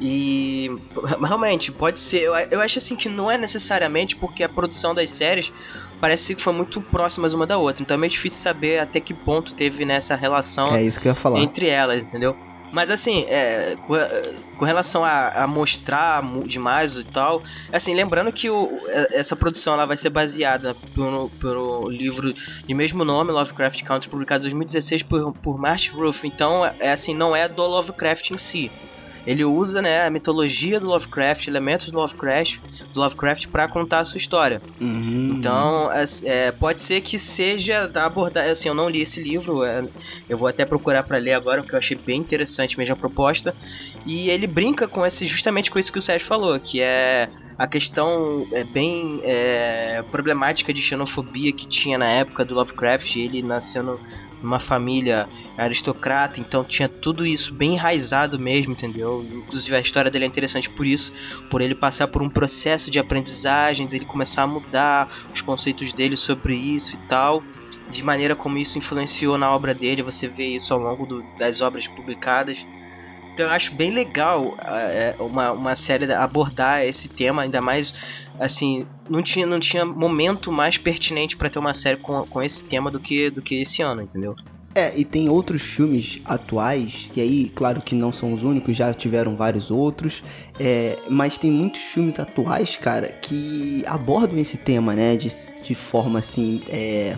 E 0.00 0.70
realmente, 1.22 1.70
pode 1.70 2.00
ser. 2.00 2.22
Eu, 2.22 2.34
eu 2.34 2.60
acho 2.60 2.78
assim 2.78 2.96
que 2.96 3.08
não 3.08 3.30
é 3.30 3.38
necessariamente 3.38 4.16
porque 4.16 4.42
a 4.42 4.48
produção 4.48 4.94
das 4.94 5.10
séries 5.10 5.52
parece 6.00 6.34
que 6.34 6.42
foi 6.42 6.52
muito 6.52 6.80
próximas 6.80 7.32
uma 7.32 7.46
da 7.46 7.56
outra. 7.56 7.82
Então 7.82 7.94
é 7.94 7.98
meio 7.98 8.10
difícil 8.10 8.40
saber 8.40 8.78
até 8.78 8.98
que 8.98 9.14
ponto 9.14 9.54
teve 9.54 9.84
nessa 9.84 10.16
relação 10.16 10.74
É 10.74 10.82
isso 10.82 11.00
que 11.00 11.06
eu 11.06 11.12
ia 11.12 11.16
falar. 11.16 11.38
entre 11.38 11.66
elas, 11.66 12.02
entendeu? 12.02 12.36
Mas 12.74 12.90
assim, 12.90 13.24
é, 13.28 13.76
com, 13.86 13.94
com 14.58 14.64
relação 14.64 15.04
a, 15.04 15.28
a 15.44 15.46
mostrar 15.46 16.20
demais 16.44 16.96
e 16.96 17.04
tal, 17.04 17.40
assim, 17.72 17.94
lembrando 17.94 18.32
que 18.32 18.50
o, 18.50 18.68
é- 18.88 19.20
essa 19.20 19.36
produção 19.36 19.74
ela 19.74 19.86
vai 19.86 19.96
ser 19.96 20.10
baseada 20.10 20.74
pelo, 20.92 21.30
pelo 21.30 21.88
livro 21.88 22.34
de 22.66 22.74
mesmo 22.74 23.04
nome, 23.04 23.30
Lovecraft 23.30 23.80
Country, 23.84 24.10
publicado 24.10 24.40
em 24.40 24.46
2016 24.50 25.04
por, 25.04 25.32
por 25.34 25.56
Marsh 25.56 25.88
Ruff. 25.90 26.26
Então, 26.26 26.64
é 26.80 26.90
assim, 26.90 27.14
não 27.14 27.34
é 27.34 27.48
do 27.48 27.64
Lovecraft 27.64 28.32
em 28.32 28.38
si. 28.38 28.72
Ele 29.26 29.44
usa 29.44 29.80
né, 29.80 30.06
a 30.06 30.10
mitologia 30.10 30.78
do 30.78 30.86
Lovecraft, 30.86 31.48
elementos 31.48 31.90
do 31.90 31.98
Lovecraft, 31.98 32.60
do 32.92 33.00
Lovecraft 33.00 33.48
para 33.48 33.66
contar 33.66 34.00
a 34.00 34.04
sua 34.04 34.18
história. 34.18 34.60
Uhum. 34.80 35.36
Então, 35.36 35.90
é, 36.24 36.52
pode 36.52 36.82
ser 36.82 37.00
que 37.00 37.18
seja 37.18 37.88
da 37.88 38.06
abordagem. 38.06 38.50
Assim, 38.50 38.68
eu 38.68 38.74
não 38.74 38.88
li 38.88 39.00
esse 39.00 39.22
livro, 39.22 39.64
é, 39.64 39.88
eu 40.28 40.36
vou 40.36 40.48
até 40.48 40.64
procurar 40.64 41.02
para 41.02 41.18
ler 41.18 41.32
agora, 41.32 41.62
porque 41.62 41.74
eu 41.74 41.78
achei 41.78 41.96
bem 41.96 42.20
interessante 42.20 42.76
mesmo 42.76 42.94
a 42.94 42.96
proposta. 42.96 43.54
E 44.04 44.28
ele 44.28 44.46
brinca 44.46 44.86
com 44.86 45.04
esse, 45.06 45.24
justamente 45.26 45.70
com 45.70 45.78
isso 45.78 45.92
que 45.92 45.98
o 45.98 46.02
Sérgio 46.02 46.26
falou, 46.26 46.60
que 46.60 46.80
é 46.80 47.28
a 47.56 47.66
questão 47.66 48.46
é, 48.52 48.64
bem 48.64 49.20
é, 49.24 50.02
problemática 50.10 50.72
de 50.72 50.82
xenofobia 50.82 51.52
que 51.52 51.66
tinha 51.66 51.96
na 51.96 52.10
época 52.10 52.44
do 52.44 52.54
Lovecraft. 52.54 53.16
Ele 53.16 53.42
nasceu 53.42 53.98
numa 54.44 54.60
família 54.60 55.28
aristocrata, 55.56 56.40
então 56.40 56.64
tinha 56.64 56.88
tudo 56.88 57.26
isso 57.26 57.54
bem 57.54 57.74
enraizado 57.74 58.38
mesmo, 58.38 58.72
entendeu? 58.72 59.22
Inclusive 59.32 59.74
a 59.76 59.80
história 59.80 60.10
dele 60.10 60.24
é 60.24 60.28
interessante 60.28 60.70
por 60.70 60.86
isso, 60.86 61.12
por 61.50 61.60
ele 61.60 61.74
passar 61.74 62.08
por 62.08 62.22
um 62.22 62.30
processo 62.30 62.90
de 62.90 62.98
aprendizagem, 62.98 63.86
dele 63.86 64.04
começar 64.04 64.42
a 64.42 64.46
mudar 64.46 65.08
os 65.32 65.40
conceitos 65.40 65.92
dele 65.92 66.16
sobre 66.16 66.54
isso 66.54 66.94
e 66.94 66.98
tal, 67.08 67.44
de 67.88 68.02
maneira 68.04 68.36
como 68.36 68.58
isso 68.58 68.78
influenciou 68.78 69.36
na 69.38 69.50
obra 69.54 69.74
dele, 69.74 70.02
você 70.02 70.28
vê 70.28 70.44
isso 70.54 70.72
ao 70.72 70.80
longo 70.80 71.06
do- 71.06 71.22
das 71.36 71.60
obras 71.60 71.86
publicadas. 71.88 72.64
Então 73.32 73.46
eu 73.46 73.52
acho 73.52 73.74
bem 73.74 73.90
legal 73.90 74.54
ah, 74.60 74.80
é, 74.80 75.16
uma, 75.18 75.52
uma 75.52 75.74
série 75.74 76.10
abordar 76.12 76.84
esse 76.84 77.08
tema, 77.08 77.42
ainda 77.42 77.60
mais 77.60 77.92
assim, 78.38 78.86
não 79.08 79.22
tinha, 79.22 79.46
não 79.46 79.60
tinha 79.60 79.84
momento 79.84 80.50
mais 80.50 80.76
pertinente 80.76 81.36
pra 81.36 81.50
ter 81.50 81.58
uma 81.58 81.74
série 81.74 81.96
com, 81.98 82.24
com 82.24 82.42
esse 82.42 82.62
tema 82.64 82.90
do 82.90 83.00
que, 83.00 83.30
do 83.30 83.42
que 83.42 83.60
esse 83.60 83.82
ano, 83.82 84.02
entendeu? 84.02 84.34
É, 84.74 84.92
e 84.96 85.04
tem 85.04 85.28
outros 85.28 85.62
filmes 85.62 86.20
atuais, 86.24 87.08
e 87.14 87.20
aí, 87.20 87.52
claro 87.54 87.80
que 87.80 87.94
não 87.94 88.12
são 88.12 88.34
os 88.34 88.42
únicos, 88.42 88.76
já 88.76 88.92
tiveram 88.92 89.36
vários 89.36 89.70
outros, 89.70 90.20
é, 90.58 90.98
mas 91.08 91.38
tem 91.38 91.48
muitos 91.48 91.80
filmes 91.80 92.18
atuais, 92.18 92.76
cara, 92.76 93.06
que 93.06 93.84
abordam 93.86 94.36
esse 94.36 94.56
tema, 94.56 94.94
né, 94.94 95.16
de, 95.16 95.28
de 95.62 95.74
forma 95.76 96.18
assim, 96.18 96.60
é, 96.68 97.16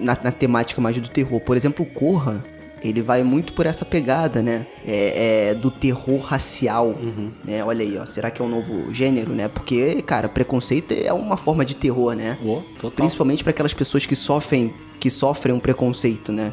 na, 0.00 0.16
na 0.24 0.32
temática 0.32 0.80
mais 0.80 0.96
do 0.96 1.08
terror. 1.08 1.40
Por 1.40 1.58
exemplo, 1.58 1.84
Corra, 1.84 2.42
ele 2.82 3.02
vai 3.02 3.22
muito 3.22 3.52
por 3.52 3.66
essa 3.66 3.84
pegada, 3.84 4.42
né, 4.42 4.66
é, 4.86 5.50
é, 5.50 5.54
do 5.54 5.70
terror 5.70 6.20
racial, 6.20 6.96
né, 7.44 7.64
olha 7.64 7.84
aí, 7.84 7.98
ó, 7.98 8.06
será 8.06 8.30
que 8.30 8.40
é 8.40 8.44
um 8.44 8.48
novo 8.48 8.92
gênero, 8.92 9.32
né, 9.32 9.48
porque, 9.48 10.00
cara, 10.02 10.28
preconceito 10.28 10.92
é 10.92 11.12
uma 11.12 11.36
forma 11.36 11.64
de 11.64 11.74
terror, 11.74 12.14
né, 12.14 12.38
total. 12.80 12.90
Principalmente 12.92 13.42
para 13.42 13.50
aquelas 13.50 13.74
pessoas 13.74 14.06
que 14.06 14.16
sofrem, 14.16 14.72
que 15.00 15.10
sofrem 15.10 15.54
um 15.54 15.60
preconceito, 15.60 16.32
né? 16.32 16.52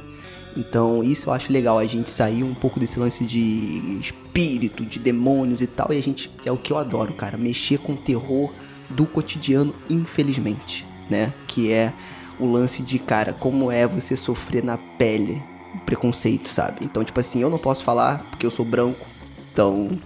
Então, 0.57 1.03
isso 1.03 1.29
eu 1.29 1.33
acho 1.33 1.51
legal, 1.51 1.77
a 1.77 1.85
gente 1.85 2.09
sair 2.09 2.41
um 2.41 2.53
pouco 2.53 2.79
desse 2.79 2.97
lance 2.97 3.25
de 3.25 3.99
espírito, 3.99 4.85
de 4.85 4.99
demônios 4.99 5.61
e 5.61 5.67
tal, 5.67 5.91
e 5.91 5.97
a 5.97 6.01
gente 6.01 6.31
é 6.45 6.51
o 6.51 6.57
que 6.57 6.71
eu 6.71 6.77
adoro, 6.77 7.13
cara, 7.13 7.37
mexer 7.37 7.77
com 7.79 7.91
o 7.91 7.97
terror 7.97 8.53
do 8.89 9.05
cotidiano, 9.05 9.75
infelizmente, 9.89 10.85
né? 11.09 11.33
Que 11.47 11.73
é 11.73 11.91
o 12.39 12.45
lance 12.45 12.81
de, 12.81 12.99
cara, 12.99 13.33
como 13.33 13.69
é 13.69 13.85
você 13.85 14.15
sofrer 14.15 14.63
na 14.63 14.77
pele, 14.77 15.43
preconceito, 15.85 16.47
sabe? 16.47 16.79
Então, 16.81 17.03
tipo 17.03 17.19
assim, 17.19 17.41
eu 17.41 17.49
não 17.49 17.57
posso 17.57 17.83
falar 17.83 18.25
porque 18.29 18.45
eu 18.45 18.51
sou 18.51 18.65
branco, 18.65 19.05
então 19.51 19.97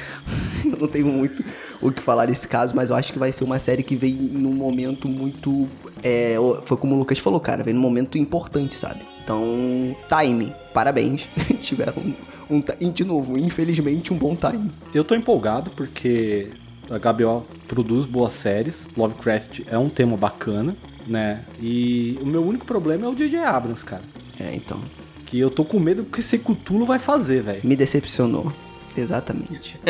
eu 0.64 0.78
não 0.78 0.88
tenho 0.88 1.06
muito 1.06 1.44
o 1.80 1.90
que 1.92 2.00
falar 2.00 2.26
nesse 2.26 2.48
caso, 2.48 2.74
mas 2.74 2.90
eu 2.90 2.96
acho 2.96 3.12
que 3.12 3.18
vai 3.18 3.30
ser 3.32 3.44
uma 3.44 3.58
série 3.58 3.82
que 3.82 3.94
vem 3.94 4.14
num 4.14 4.54
momento 4.54 5.08
muito. 5.08 5.68
É, 6.02 6.36
foi 6.64 6.76
como 6.76 6.94
o 6.94 6.98
Lucas 6.98 7.18
falou, 7.18 7.40
cara, 7.40 7.62
vem 7.62 7.74
num 7.74 7.80
momento 7.80 8.16
importante, 8.16 8.74
sabe? 8.74 9.02
Então, 9.22 9.42
time, 10.08 10.52
parabéns. 10.72 11.28
Tiveram 11.60 11.94
um, 12.50 12.62
um, 12.80 12.90
de 12.90 13.04
novo, 13.04 13.38
infelizmente, 13.38 14.12
um 14.12 14.16
bom 14.16 14.36
time. 14.36 14.70
Eu 14.94 15.04
tô 15.04 15.14
empolgado 15.14 15.70
porque 15.70 16.50
a 16.90 16.98
HBO 16.98 17.46
produz 17.66 18.06
boas 18.06 18.34
séries, 18.34 18.88
Lovecraft 18.96 19.60
é 19.66 19.78
um 19.78 19.88
tema 19.88 20.16
bacana, 20.16 20.76
né? 21.06 21.44
E 21.60 22.18
o 22.20 22.26
meu 22.26 22.46
único 22.46 22.64
problema 22.64 23.06
é 23.06 23.08
o 23.08 23.14
DJ 23.14 23.44
Abrams, 23.44 23.84
cara. 23.84 24.02
É, 24.38 24.54
então. 24.54 24.80
Que 25.26 25.38
eu 25.38 25.50
tô 25.50 25.64
com 25.64 25.78
medo 25.78 26.02
do 26.02 26.10
que 26.10 26.20
esse 26.20 26.38
Cthulhu 26.38 26.86
vai 26.86 26.98
fazer, 26.98 27.42
velho. 27.42 27.60
Me 27.64 27.76
decepcionou. 27.76 28.52
Exatamente. 28.96 29.78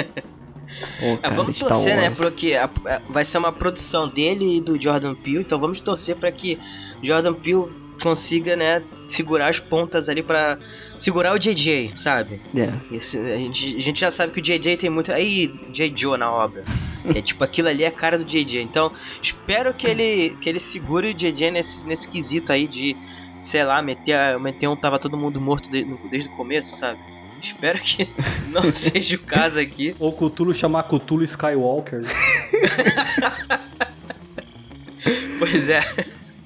Pô, 0.98 1.06
é, 1.06 1.16
cara, 1.18 1.34
vamos 1.34 1.58
torcer, 1.58 1.96
né? 1.96 2.10
Porque 2.10 2.54
a, 2.54 2.64
a, 2.64 3.00
vai 3.08 3.24
ser 3.24 3.38
uma 3.38 3.52
produção 3.52 4.08
dele 4.08 4.56
e 4.56 4.60
do 4.60 4.80
Jordan 4.80 5.14
Peele, 5.14 5.40
então 5.40 5.58
vamos 5.58 5.78
torcer 5.78 6.16
para 6.16 6.32
que 6.32 6.58
Jordan 7.02 7.34
Peele 7.34 7.68
consiga, 8.02 8.56
né, 8.56 8.82
segurar 9.06 9.48
as 9.48 9.60
pontas 9.60 10.08
ali 10.08 10.22
para 10.22 10.58
segurar 10.96 11.32
o 11.32 11.38
JJ, 11.38 11.92
sabe? 11.94 12.40
É. 12.54 12.96
Esse, 12.96 13.18
a, 13.18 13.36
gente, 13.36 13.76
a, 13.76 13.80
gente, 13.80 14.00
já 14.00 14.10
sabe 14.10 14.32
que 14.32 14.40
o 14.40 14.42
JJ 14.42 14.76
tem 14.76 14.90
muito. 14.90 15.12
Aí, 15.12 15.54
J. 15.72 15.92
Joe 15.94 16.18
na 16.18 16.30
obra. 16.30 16.64
é 17.14 17.22
tipo, 17.22 17.44
aquilo 17.44 17.68
ali 17.68 17.84
é 17.84 17.86
a 17.86 17.92
cara 17.92 18.18
do 18.18 18.24
JJ. 18.24 18.60
Então, 18.62 18.90
espero 19.22 19.72
que 19.72 19.86
ele, 19.86 20.36
que 20.40 20.48
ele 20.48 20.58
segure 20.58 21.10
o 21.10 21.14
JJ 21.14 21.50
nesse, 21.50 21.86
nesse 21.86 22.08
quesito 22.08 22.52
aí 22.52 22.66
de, 22.66 22.96
sei 23.44 23.62
lá, 23.62 23.82
meter, 23.82 24.40
meter 24.40 24.68
um 24.68 24.74
tava 24.74 24.98
todo 24.98 25.16
mundo 25.16 25.40
morto 25.40 25.70
de, 25.70 25.84
desde 26.10 26.28
o 26.28 26.32
começo, 26.32 26.76
sabe? 26.76 26.98
Espero 27.40 27.78
que 27.78 28.08
não 28.50 28.72
seja 28.72 29.16
o 29.16 29.18
caso 29.18 29.60
aqui. 29.60 29.94
Ou 29.98 30.12
Cthulhu 30.12 30.54
chamar 30.54 30.84
Cthulhu 30.84 31.24
Skywalker. 31.24 32.02
pois 35.38 35.68
é. 35.68 35.80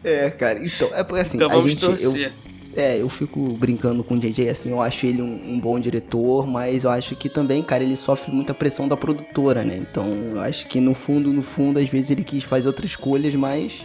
É, 0.03 0.31
cara, 0.31 0.65
então, 0.65 0.91
é 0.93 1.05
porque 1.05 1.21
assim, 1.21 1.37
então, 1.37 1.51
a 1.51 1.69
gente. 1.69 1.85
Eu, 1.85 2.31
é, 2.77 3.01
eu 3.01 3.09
fico 3.09 3.41
brincando 3.55 4.05
com 4.05 4.15
o 4.15 4.19
JJ, 4.19 4.49
assim, 4.49 4.71
eu 4.71 4.81
acho 4.81 5.07
ele 5.07 5.23
um, 5.23 5.53
um, 5.53 5.61
bom 5.61 5.79
diretor, 5.81 6.47
mas 6.47 6.85
eu 6.85 6.91
acho 6.91 7.17
que 7.17 7.29
também, 7.29 7.63
cara, 7.63 7.83
ele 7.83 7.97
sofre 7.97 8.33
muita 8.33 8.55
pressão 8.55 8.87
da 8.87 8.97
produtora, 8.97 9.65
né? 9.65 9.77
Então, 9.77 10.07
eu 10.07 10.41
acho 10.41 10.67
que 10.67 10.81
no 10.81 10.95
fundo, 10.95 11.33
no 11.33 11.43
fundo, 11.43 11.79
às 11.79 11.89
vezes 11.89 12.11
ele 12.11 12.23
quis 12.23 12.45
fazer 12.45 12.69
outras 12.69 12.91
escolhas, 12.91 13.35
mas 13.35 13.85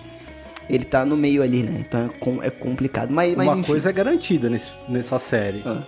ele 0.70 0.86
tá 0.86 1.06
no 1.06 1.16
meio 1.16 1.42
ali, 1.44 1.64
né? 1.64 1.86
Então 1.88 2.42
é, 2.42 2.48
é 2.48 2.50
complicado. 2.50 3.12
Mas, 3.12 3.36
mas 3.36 3.48
Uma 3.48 3.58
enfim. 3.58 3.72
coisa 3.72 3.90
é 3.90 3.94
garantida 3.94 4.50
nesse, 4.50 4.72
nessa 4.88 5.20
série. 5.20 5.62
Ah. 5.66 5.84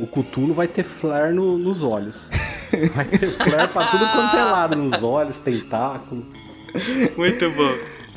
O 0.00 0.06
Cutulo 0.06 0.54
vai 0.54 0.66
ter 0.66 0.82
flare 0.82 1.32
no, 1.32 1.58
nos 1.58 1.82
olhos. 1.82 2.28
Vai 2.94 3.04
ter 3.06 3.28
flare 3.30 3.68
pra 3.68 3.86
tudo 3.86 4.04
quanto 4.12 4.36
é 4.36 4.44
lado, 4.44 4.76
nos 4.76 5.02
olhos, 5.02 5.38
tentáculo. 5.38 6.26
Muito 7.16 7.50
bom. 7.52 7.74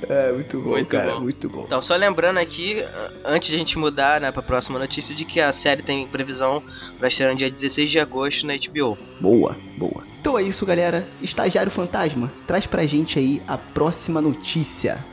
É, 0.10 0.32
muito 0.32 0.60
bom, 0.60 0.70
muito 0.72 0.88
cara, 0.88 1.14
bom. 1.14 1.22
muito 1.22 1.50
bom. 1.50 1.64
Então, 1.66 1.82
só 1.82 1.96
lembrando 1.96 2.38
aqui, 2.38 2.78
antes 3.24 3.50
de 3.50 3.56
a 3.56 3.60
gente 3.60 3.78
mudar 3.78 4.20
né, 4.20 4.32
pra 4.32 4.42
próxima 4.42 4.80
notícia, 4.80 5.16
de 5.16 5.26
que 5.26 5.40
a 5.40 5.52
série 5.52 5.82
tem 5.82 6.08
previsão 6.08 6.62
pra 6.98 7.08
estrear 7.08 7.32
no 7.32 7.38
dia 7.38 7.50
16 7.52 7.90
de 7.90 8.00
agosto 8.00 8.48
na 8.48 8.54
HBO. 8.54 8.98
Boa, 9.20 9.58
boa. 9.78 10.04
Então 10.20 10.38
é 10.38 10.44
isso, 10.44 10.66
galera. 10.66 11.08
Estagiário 11.22 11.72
Fantasma, 11.72 12.32
traz 12.48 12.66
pra 12.66 12.86
gente 12.86 13.20
aí 13.20 13.42
a 13.48 13.58
próxima 13.58 14.22
notícia. 14.22 15.06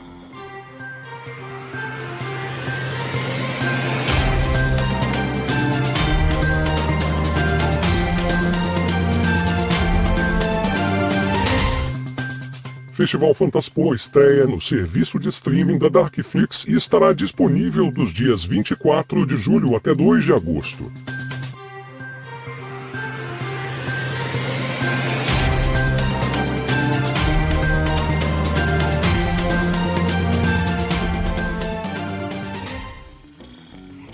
Festival 12.99 13.33
Fantaspo 13.33 13.95
estreia 13.95 14.45
no 14.45 14.59
serviço 14.59 15.17
de 15.17 15.29
streaming 15.29 15.77
da 15.77 15.87
Darkflix 15.87 16.65
e 16.67 16.73
estará 16.73 17.13
disponível 17.13 17.89
dos 17.89 18.13
dias 18.13 18.43
24 18.43 19.25
de 19.25 19.37
julho 19.37 19.73
até 19.73 19.95
2 19.95 20.25
de 20.25 20.33
agosto. 20.33 20.91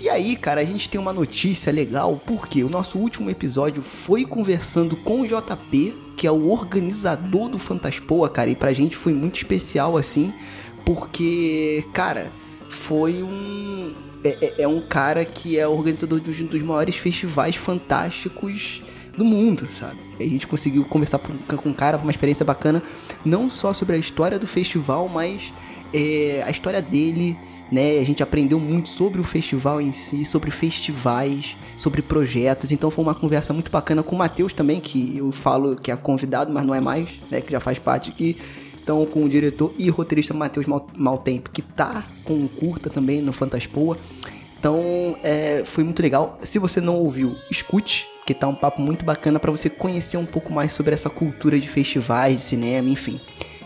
E 0.00 0.08
aí, 0.08 0.36
cara, 0.36 0.60
a 0.60 0.64
gente 0.64 0.88
tem 0.88 1.00
uma 1.00 1.12
notícia 1.12 1.72
legal, 1.72 2.22
porque 2.24 2.62
o 2.62 2.70
nosso 2.70 2.98
último 2.98 3.28
episódio 3.28 3.82
foi 3.82 4.24
conversando 4.24 4.94
com 4.94 5.22
o 5.22 5.26
JP 5.26 6.05
que 6.16 6.26
é 6.26 6.30
o 6.30 6.48
organizador 6.48 7.48
do 7.48 7.58
Fantaspoa, 7.58 8.28
cara, 8.28 8.50
e 8.50 8.56
pra 8.56 8.72
gente 8.72 8.96
foi 8.96 9.12
muito 9.12 9.36
especial 9.36 9.96
assim, 9.96 10.32
porque, 10.84 11.84
cara, 11.92 12.32
foi 12.68 13.22
um. 13.22 13.94
É, 14.24 14.38
é, 14.40 14.62
é 14.62 14.68
um 14.68 14.80
cara 14.80 15.24
que 15.24 15.58
é 15.58 15.68
organizador 15.68 16.20
de 16.20 16.42
um 16.42 16.46
dos 16.46 16.62
maiores 16.62 16.96
festivais 16.96 17.54
fantásticos 17.54 18.82
do 19.16 19.24
mundo, 19.24 19.68
sabe? 19.70 19.98
A 20.18 20.22
gente 20.22 20.46
conseguiu 20.46 20.84
conversar 20.84 21.18
com 21.18 21.70
o 21.70 21.74
cara, 21.74 21.96
uma 21.96 22.10
experiência 22.10 22.44
bacana, 22.44 22.82
não 23.24 23.50
só 23.50 23.72
sobre 23.72 23.96
a 23.96 23.98
história 23.98 24.38
do 24.38 24.46
festival, 24.46 25.08
mas 25.08 25.52
é, 25.92 26.42
a 26.46 26.50
história 26.50 26.82
dele, 26.82 27.38
né? 27.70 27.98
A 27.98 28.04
gente 28.04 28.22
aprendeu 28.22 28.58
muito 28.58 28.88
sobre 28.88 29.20
o 29.20 29.24
festival 29.24 29.80
em 29.80 29.92
si, 29.92 30.24
sobre 30.24 30.50
festivais, 30.50 31.56
sobre 31.76 32.02
projetos. 32.02 32.70
Então 32.70 32.90
foi 32.90 33.04
uma 33.04 33.14
conversa 33.14 33.52
muito 33.52 33.70
bacana 33.70 34.02
com 34.02 34.14
o 34.14 34.18
Matheus 34.18 34.52
também, 34.52 34.80
que 34.80 35.16
eu 35.16 35.32
falo 35.32 35.76
que 35.76 35.90
é 35.90 35.96
convidado, 35.96 36.52
mas 36.52 36.64
não 36.64 36.74
é 36.74 36.80
mais, 36.80 37.10
né? 37.30 37.40
Que 37.40 37.52
já 37.52 37.60
faz 37.60 37.78
parte 37.78 38.10
aqui. 38.10 38.36
Então, 38.82 39.04
com 39.04 39.24
o 39.24 39.28
diretor 39.28 39.74
e 39.76 39.88
roteirista 39.88 40.32
Matheus 40.32 40.64
Maltempo, 40.96 41.50
que 41.50 41.60
tá 41.60 42.04
com 42.22 42.34
um 42.34 42.46
curta 42.46 42.88
também 42.88 43.20
no 43.20 43.32
Fantaspoa. 43.32 43.98
Então, 44.60 45.16
é, 45.24 45.64
foi 45.64 45.82
muito 45.82 46.00
legal. 46.00 46.38
Se 46.44 46.60
você 46.60 46.80
não 46.80 46.94
ouviu, 46.94 47.34
escute, 47.50 48.06
que 48.24 48.32
tá 48.32 48.46
um 48.46 48.54
papo 48.54 48.80
muito 48.80 49.04
bacana 49.04 49.40
para 49.40 49.50
você 49.50 49.68
conhecer 49.68 50.16
um 50.18 50.24
pouco 50.24 50.52
mais 50.52 50.72
sobre 50.72 50.94
essa 50.94 51.10
cultura 51.10 51.58
de 51.58 51.68
festivais, 51.68 52.36
de 52.36 52.42
cinema, 52.42 52.88
enfim 52.88 53.20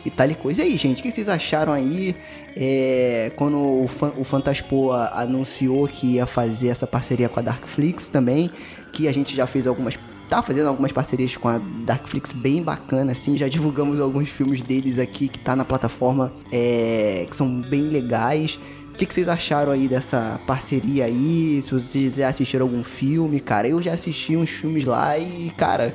e 0.04 0.10
tal 0.10 0.30
e 0.30 0.34
coisa. 0.34 0.62
E 0.62 0.66
aí, 0.66 0.76
gente, 0.76 1.00
o 1.00 1.02
que 1.02 1.10
vocês 1.10 1.28
acharam 1.28 1.72
aí 1.72 2.14
é, 2.56 3.32
quando 3.36 3.56
o, 3.56 3.84
o 4.16 4.24
Fantaspo 4.24 4.92
anunciou 4.92 5.86
que 5.86 6.14
ia 6.14 6.26
fazer 6.26 6.68
essa 6.68 6.86
parceria 6.86 7.28
com 7.28 7.40
a 7.40 7.42
Darkflix 7.42 8.08
também, 8.08 8.50
que 8.92 9.08
a 9.08 9.12
gente 9.12 9.34
já 9.34 9.46
fez 9.46 9.66
algumas 9.66 9.96
tá 10.30 10.40
fazendo 10.40 10.68
algumas 10.68 10.92
parcerias 10.92 11.36
com 11.36 11.48
a 11.48 11.58
Darkflix 11.58 12.30
bem 12.30 12.62
bacana, 12.62 13.10
assim, 13.10 13.36
já 13.36 13.48
divulgamos 13.48 13.98
alguns 13.98 14.28
filmes 14.28 14.62
deles 14.62 14.96
aqui 14.96 15.26
que 15.26 15.40
tá 15.40 15.56
na 15.56 15.64
plataforma, 15.64 16.32
é, 16.52 17.26
que 17.28 17.36
são 17.36 17.60
bem 17.60 17.88
legais. 17.88 18.58
O 18.92 18.96
que, 19.00 19.06
que, 19.06 19.12
vocês 19.12 19.28
acharam 19.28 19.72
aí 19.72 19.88
dessa 19.88 20.38
parceria 20.46 21.06
aí? 21.06 21.60
Se 21.60 21.74
vocês 21.74 22.14
já 22.14 22.28
assistiram 22.28 22.66
algum 22.66 22.84
filme, 22.84 23.40
cara, 23.40 23.66
eu 23.66 23.82
já 23.82 23.92
assisti 23.92 24.36
uns 24.36 24.50
filmes 24.50 24.84
lá 24.84 25.18
e, 25.18 25.52
cara, 25.56 25.92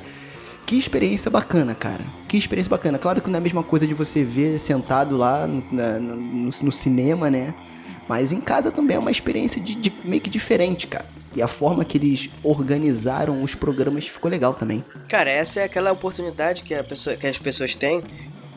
que 0.66 0.76
experiência 0.76 1.30
bacana, 1.30 1.74
cara. 1.74 2.04
Que 2.28 2.36
experiência 2.36 2.68
bacana. 2.68 2.98
Claro 2.98 3.22
que 3.22 3.30
não 3.30 3.36
é 3.36 3.38
a 3.38 3.42
mesma 3.42 3.62
coisa 3.62 3.86
de 3.86 3.94
você 3.94 4.24
ver 4.24 4.58
sentado 4.58 5.16
lá 5.16 5.46
no, 5.46 5.62
no, 6.00 6.50
no 6.50 6.72
cinema, 6.72 7.30
né? 7.30 7.54
Mas 8.08 8.32
em 8.32 8.40
casa 8.40 8.70
também 8.72 8.96
é 8.96 9.00
uma 9.00 9.10
experiência 9.10 9.60
de, 9.60 9.74
de, 9.76 9.92
meio 10.04 10.20
que 10.20 10.28
diferente, 10.28 10.86
cara. 10.86 11.06
E 11.34 11.42
a 11.42 11.48
forma 11.48 11.84
que 11.84 11.98
eles 11.98 12.30
organizaram 12.42 13.42
os 13.42 13.54
programas 13.54 14.06
ficou 14.06 14.30
legal 14.30 14.54
também. 14.54 14.84
Cara, 15.08 15.30
essa 15.30 15.60
é 15.60 15.64
aquela 15.64 15.92
oportunidade 15.92 16.62
que, 16.62 16.80
pessoa, 16.82 17.16
que 17.16 17.26
as 17.26 17.38
pessoas 17.38 17.74
têm 17.74 18.02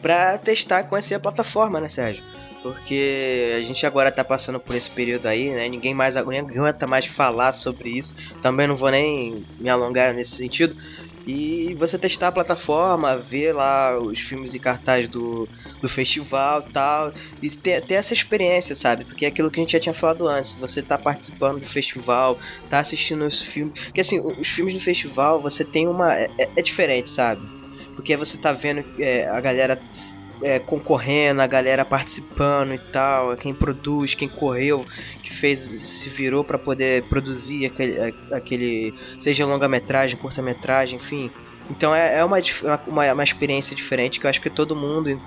para 0.01 0.37
testar, 0.37 0.83
conhecer 0.83 1.15
a 1.15 1.19
plataforma, 1.19 1.79
né, 1.79 1.89
Sérgio? 1.89 2.23
Porque 2.61 3.55
a 3.57 3.61
gente 3.61 3.85
agora 3.85 4.11
tá 4.11 4.23
passando 4.23 4.59
por 4.59 4.75
esse 4.75 4.89
período 4.89 5.27
aí, 5.27 5.49
né? 5.49 5.67
Ninguém 5.69 5.93
mais 5.93 6.17
aguenta 6.17 6.85
mais 6.85 7.05
falar 7.05 7.53
sobre 7.53 7.89
isso. 7.89 8.13
Também 8.41 8.67
não 8.67 8.75
vou 8.75 8.91
nem 8.91 9.45
me 9.59 9.69
alongar 9.69 10.13
nesse 10.13 10.35
sentido. 10.35 10.75
E 11.31 11.75
você 11.75 11.95
testar 11.95 12.29
a 12.29 12.31
plataforma, 12.31 13.15
ver 13.15 13.53
lá 13.53 13.95
os 14.01 14.17
filmes 14.17 14.55
e 14.55 14.59
cartaz 14.59 15.07
do, 15.07 15.47
do 15.79 15.87
festival 15.87 16.63
tal. 16.63 17.13
E 17.39 17.47
ter, 17.51 17.85
ter 17.85 17.93
essa 17.93 18.13
experiência, 18.13 18.73
sabe? 18.73 19.05
Porque 19.05 19.25
é 19.25 19.27
aquilo 19.27 19.51
que 19.51 19.59
a 19.59 19.61
gente 19.61 19.73
já 19.73 19.79
tinha 19.79 19.93
falado 19.93 20.27
antes. 20.27 20.55
Você 20.55 20.81
tá 20.81 20.97
participando 20.97 21.59
do 21.59 21.67
festival, 21.67 22.39
tá 22.67 22.79
assistindo 22.79 23.27
os 23.27 23.39
filmes. 23.39 23.79
Porque 23.85 24.01
assim, 24.01 24.19
os 24.19 24.47
filmes 24.47 24.73
do 24.73 24.81
festival 24.81 25.39
você 25.39 25.63
tem 25.63 25.87
uma. 25.87 26.15
É, 26.15 26.27
é 26.57 26.61
diferente, 26.63 27.11
sabe? 27.11 27.45
Porque 27.95 28.17
você 28.17 28.35
tá 28.39 28.51
vendo 28.51 28.83
é, 28.97 29.27
a 29.27 29.39
galera 29.39 29.79
é, 30.41 30.59
concorrendo, 30.59 31.41
a 31.41 31.47
galera 31.47 31.83
participando 31.83 32.73
e 32.73 32.77
tal, 32.77 33.35
quem 33.35 33.53
produz, 33.53 34.15
quem 34.15 34.29
correu, 34.29 34.85
que 35.21 35.33
fez, 35.33 35.59
se 35.59 36.09
virou 36.09 36.43
para 36.43 36.57
poder 36.57 37.03
produzir 37.03 37.67
aquele, 37.67 38.13
aquele 38.31 38.93
seja 39.19 39.45
longa-metragem, 39.45 40.17
curta-metragem, 40.17 40.97
enfim. 40.97 41.31
Então 41.69 41.93
é, 41.93 42.17
é 42.19 42.25
uma, 42.25 42.37
uma, 42.87 43.13
uma 43.13 43.23
experiência 43.23 43.75
diferente 43.75 44.19
que 44.19 44.25
eu 44.25 44.29
acho 44.29 44.41
que 44.41 44.49
todo 44.49 44.75
mundo 44.75 45.19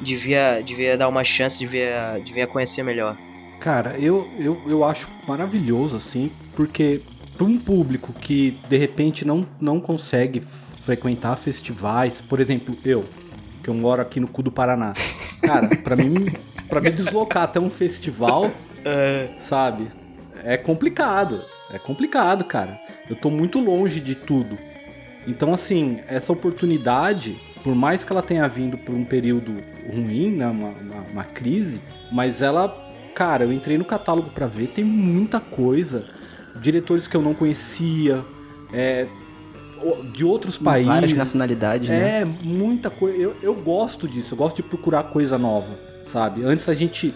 devia, 0.00 0.60
devia 0.60 0.96
dar 0.96 1.08
uma 1.08 1.22
chance, 1.22 1.58
devia, 1.58 2.20
devia 2.24 2.46
conhecer 2.46 2.82
melhor. 2.82 3.16
Cara, 3.60 3.96
eu, 3.98 4.28
eu, 4.38 4.60
eu 4.66 4.84
acho 4.84 5.08
maravilhoso, 5.26 5.96
assim, 5.96 6.30
porque 6.54 7.00
para 7.36 7.46
um 7.46 7.58
público 7.58 8.12
que 8.12 8.58
de 8.68 8.76
repente 8.76 9.24
não, 9.24 9.46
não 9.60 9.80
consegue 9.80 10.42
frequentar 10.84 11.36
festivais, 11.36 12.20
por 12.20 12.40
exemplo, 12.40 12.76
eu, 12.84 13.04
que 13.64 13.70
eu 13.70 13.74
moro 13.74 14.02
aqui 14.02 14.20
no 14.20 14.28
cu 14.28 14.42
do 14.42 14.52
Paraná. 14.52 14.92
Cara, 15.40 15.68
para 15.82 15.96
mim, 15.96 16.26
para 16.68 16.82
me 16.82 16.90
deslocar 16.90 17.44
até 17.44 17.58
um 17.58 17.70
festival, 17.70 18.52
sabe? 19.40 19.90
É 20.44 20.58
complicado. 20.58 21.42
É 21.70 21.78
complicado, 21.78 22.44
cara. 22.44 22.78
Eu 23.08 23.16
tô 23.16 23.30
muito 23.30 23.58
longe 23.58 24.00
de 24.00 24.14
tudo. 24.14 24.58
Então, 25.26 25.54
assim, 25.54 26.00
essa 26.06 26.30
oportunidade, 26.30 27.40
por 27.62 27.74
mais 27.74 28.04
que 28.04 28.12
ela 28.12 28.20
tenha 28.20 28.46
vindo 28.46 28.76
por 28.76 28.94
um 28.94 29.04
período 29.04 29.54
ruim, 29.90 30.32
né, 30.32 30.46
uma, 30.46 30.68
uma, 30.68 31.00
uma 31.12 31.24
crise, 31.24 31.80
mas 32.12 32.42
ela, 32.42 32.68
cara, 33.14 33.44
eu 33.44 33.52
entrei 33.52 33.78
no 33.78 33.84
catálogo 33.86 34.28
pra 34.28 34.46
ver, 34.46 34.68
tem 34.68 34.84
muita 34.84 35.40
coisa. 35.40 36.04
Diretores 36.60 37.08
que 37.08 37.16
eu 37.16 37.22
não 37.22 37.32
conhecia, 37.32 38.22
é, 38.72 39.06
de 40.12 40.24
outros 40.24 40.56
países. 40.58 40.88
Várias 40.92 41.12
nacionalidades, 41.12 41.88
né? 41.88 42.20
É, 42.20 42.24
muita 42.24 42.90
coisa. 42.90 43.16
Eu, 43.16 43.36
eu 43.42 43.54
gosto 43.54 44.08
disso, 44.08 44.34
eu 44.34 44.38
gosto 44.38 44.56
de 44.56 44.62
procurar 44.62 45.04
coisa 45.04 45.38
nova, 45.38 45.78
sabe? 46.04 46.44
Antes 46.44 46.68
a 46.68 46.74
gente, 46.74 47.14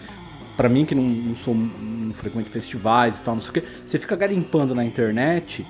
Pra 0.57 0.67
mim 0.67 0.83
que 0.83 0.93
não, 0.93 1.03
não 1.03 1.35
sou 1.37 1.55
não 1.55 2.13
frequento 2.13 2.49
festivais 2.49 3.19
e 3.19 3.21
tal, 3.23 3.35
não 3.35 3.41
sei 3.41 3.49
o 3.49 3.53
que, 3.53 3.63
você 3.85 3.97
fica 3.97 4.13
garimpando 4.13 4.75
na 4.75 4.83
internet, 4.83 5.65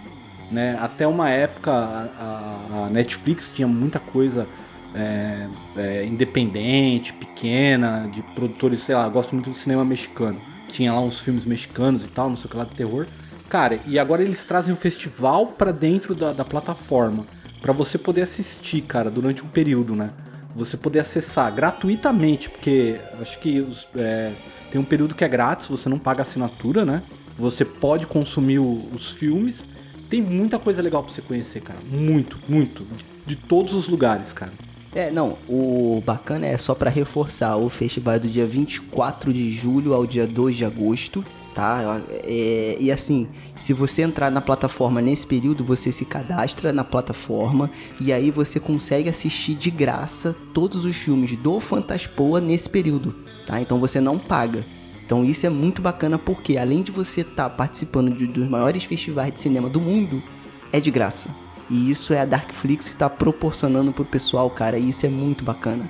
né? 0.51 0.75
Até 0.81 1.05
uma 1.05 1.29
época 1.29 1.71
a, 1.71 2.85
a- 2.87 2.89
Netflix 2.89 3.51
tinha 3.53 3.67
muita 3.67 3.99
coisa 3.99 4.47
é, 4.95 5.45
é, 5.77 6.05
independente, 6.05 7.13
pequena, 7.13 8.09
de 8.11 8.23
produtores, 8.33 8.79
sei 8.79 8.95
lá, 8.95 9.07
gosto 9.07 9.35
muito 9.35 9.51
do 9.51 9.55
cinema 9.55 9.85
mexicano. 9.85 10.41
Tinha 10.69 10.91
lá 10.91 10.99
uns 11.01 11.19
filmes 11.19 11.45
mexicanos 11.45 12.03
e 12.05 12.07
tal, 12.07 12.29
não 12.29 12.35
sei 12.35 12.45
o 12.47 12.49
que 12.49 12.57
lá 12.57 12.63
de 12.63 12.71
terror. 12.73 13.05
Cara, 13.49 13.79
e 13.87 13.97
agora 13.97 14.21
eles 14.21 14.43
trazem 14.43 14.73
o 14.73 14.77
festival 14.77 15.47
pra 15.47 15.71
dentro 15.71 16.13
da, 16.13 16.31
da 16.31 16.45
plataforma. 16.45 17.25
Pra 17.61 17.73
você 17.73 17.97
poder 17.97 18.21
assistir, 18.21 18.81
cara, 18.81 19.09
durante 19.09 19.43
um 19.43 19.47
período, 19.47 19.95
né? 19.95 20.11
Você 20.55 20.77
poder 20.77 20.99
acessar 20.99 21.53
gratuitamente, 21.53 22.49
porque 22.49 22.99
acho 23.21 23.39
que 23.39 23.59
os, 23.59 23.87
é, 23.95 24.33
tem 24.71 24.79
um 24.79 24.83
período 24.85 25.15
que 25.15 25.23
é 25.23 25.27
grátis, 25.27 25.67
você 25.67 25.89
não 25.89 25.99
paga 25.99 26.21
assinatura, 26.23 26.85
né? 26.85 27.01
Você 27.37 27.65
pode 27.65 28.05
consumir 28.07 28.59
o- 28.59 28.87
os 28.93 29.11
filmes. 29.11 29.65
Tem 30.09 30.21
muita 30.21 30.57
coisa 30.59 30.81
legal 30.81 31.03
pra 31.03 31.11
você 31.13 31.21
conhecer, 31.21 31.61
cara. 31.61 31.79
Muito, 31.89 32.37
muito. 32.47 32.83
De, 32.83 33.05
de 33.27 33.35
todos 33.35 33.73
os 33.73 33.87
lugares, 33.87 34.31
cara. 34.33 34.51
É, 34.93 35.11
não, 35.11 35.37
o 35.47 36.01
bacana 36.05 36.47
é 36.47 36.57
só 36.57 36.73
pra 36.73 36.89
reforçar, 36.89 37.55
o 37.57 37.69
festival 37.69 38.15
é 38.15 38.19
do 38.19 38.27
dia 38.27 38.45
24 38.47 39.31
de 39.31 39.51
julho 39.51 39.93
ao 39.93 40.05
dia 40.05 40.25
2 40.25 40.55
de 40.57 40.65
agosto, 40.65 41.23
tá? 41.59 42.01
É, 42.23 42.77
e 42.79 42.89
assim, 42.89 43.27
se 43.57 43.73
você 43.73 44.01
entrar 44.01 44.31
na 44.31 44.39
plataforma 44.39 45.01
nesse 45.01 45.27
período, 45.27 45.61
você 45.65 45.91
se 45.91 46.05
cadastra 46.05 46.71
na 46.71 46.85
plataforma 46.85 47.69
e 47.99 48.13
aí 48.13 48.31
você 48.31 48.61
consegue 48.61 49.09
assistir 49.09 49.55
de 49.55 49.69
graça 49.69 50.33
todos 50.53 50.85
os 50.85 50.95
filmes 50.95 51.35
do 51.35 51.59
Fantaspoa 51.59 52.39
nesse 52.39 52.69
período, 52.69 53.13
tá? 53.45 53.59
Então 53.59 53.77
você 53.77 53.99
não 53.99 54.17
paga. 54.17 54.65
Então 55.05 55.25
isso 55.25 55.45
é 55.45 55.49
muito 55.49 55.81
bacana 55.81 56.17
porque 56.17 56.57
além 56.57 56.81
de 56.81 56.93
você 56.93 57.21
estar 57.21 57.49
participando 57.49 58.15
de- 58.15 58.27
dos 58.27 58.47
maiores 58.47 58.85
festivais 58.85 59.33
de 59.33 59.41
cinema 59.41 59.69
do 59.69 59.81
mundo, 59.81 60.23
é 60.71 60.79
de 60.79 60.89
graça. 60.89 61.29
E 61.69 61.91
isso 61.91 62.13
é 62.13 62.21
a 62.21 62.25
Darkflix 62.25 62.87
que 62.87 62.93
está 62.93 63.09
proporcionando 63.09 63.91
pro 63.91 64.05
pessoal, 64.05 64.49
cara, 64.49 64.77
e 64.79 64.87
isso 64.87 65.05
é 65.05 65.09
muito 65.09 65.43
bacana. 65.43 65.89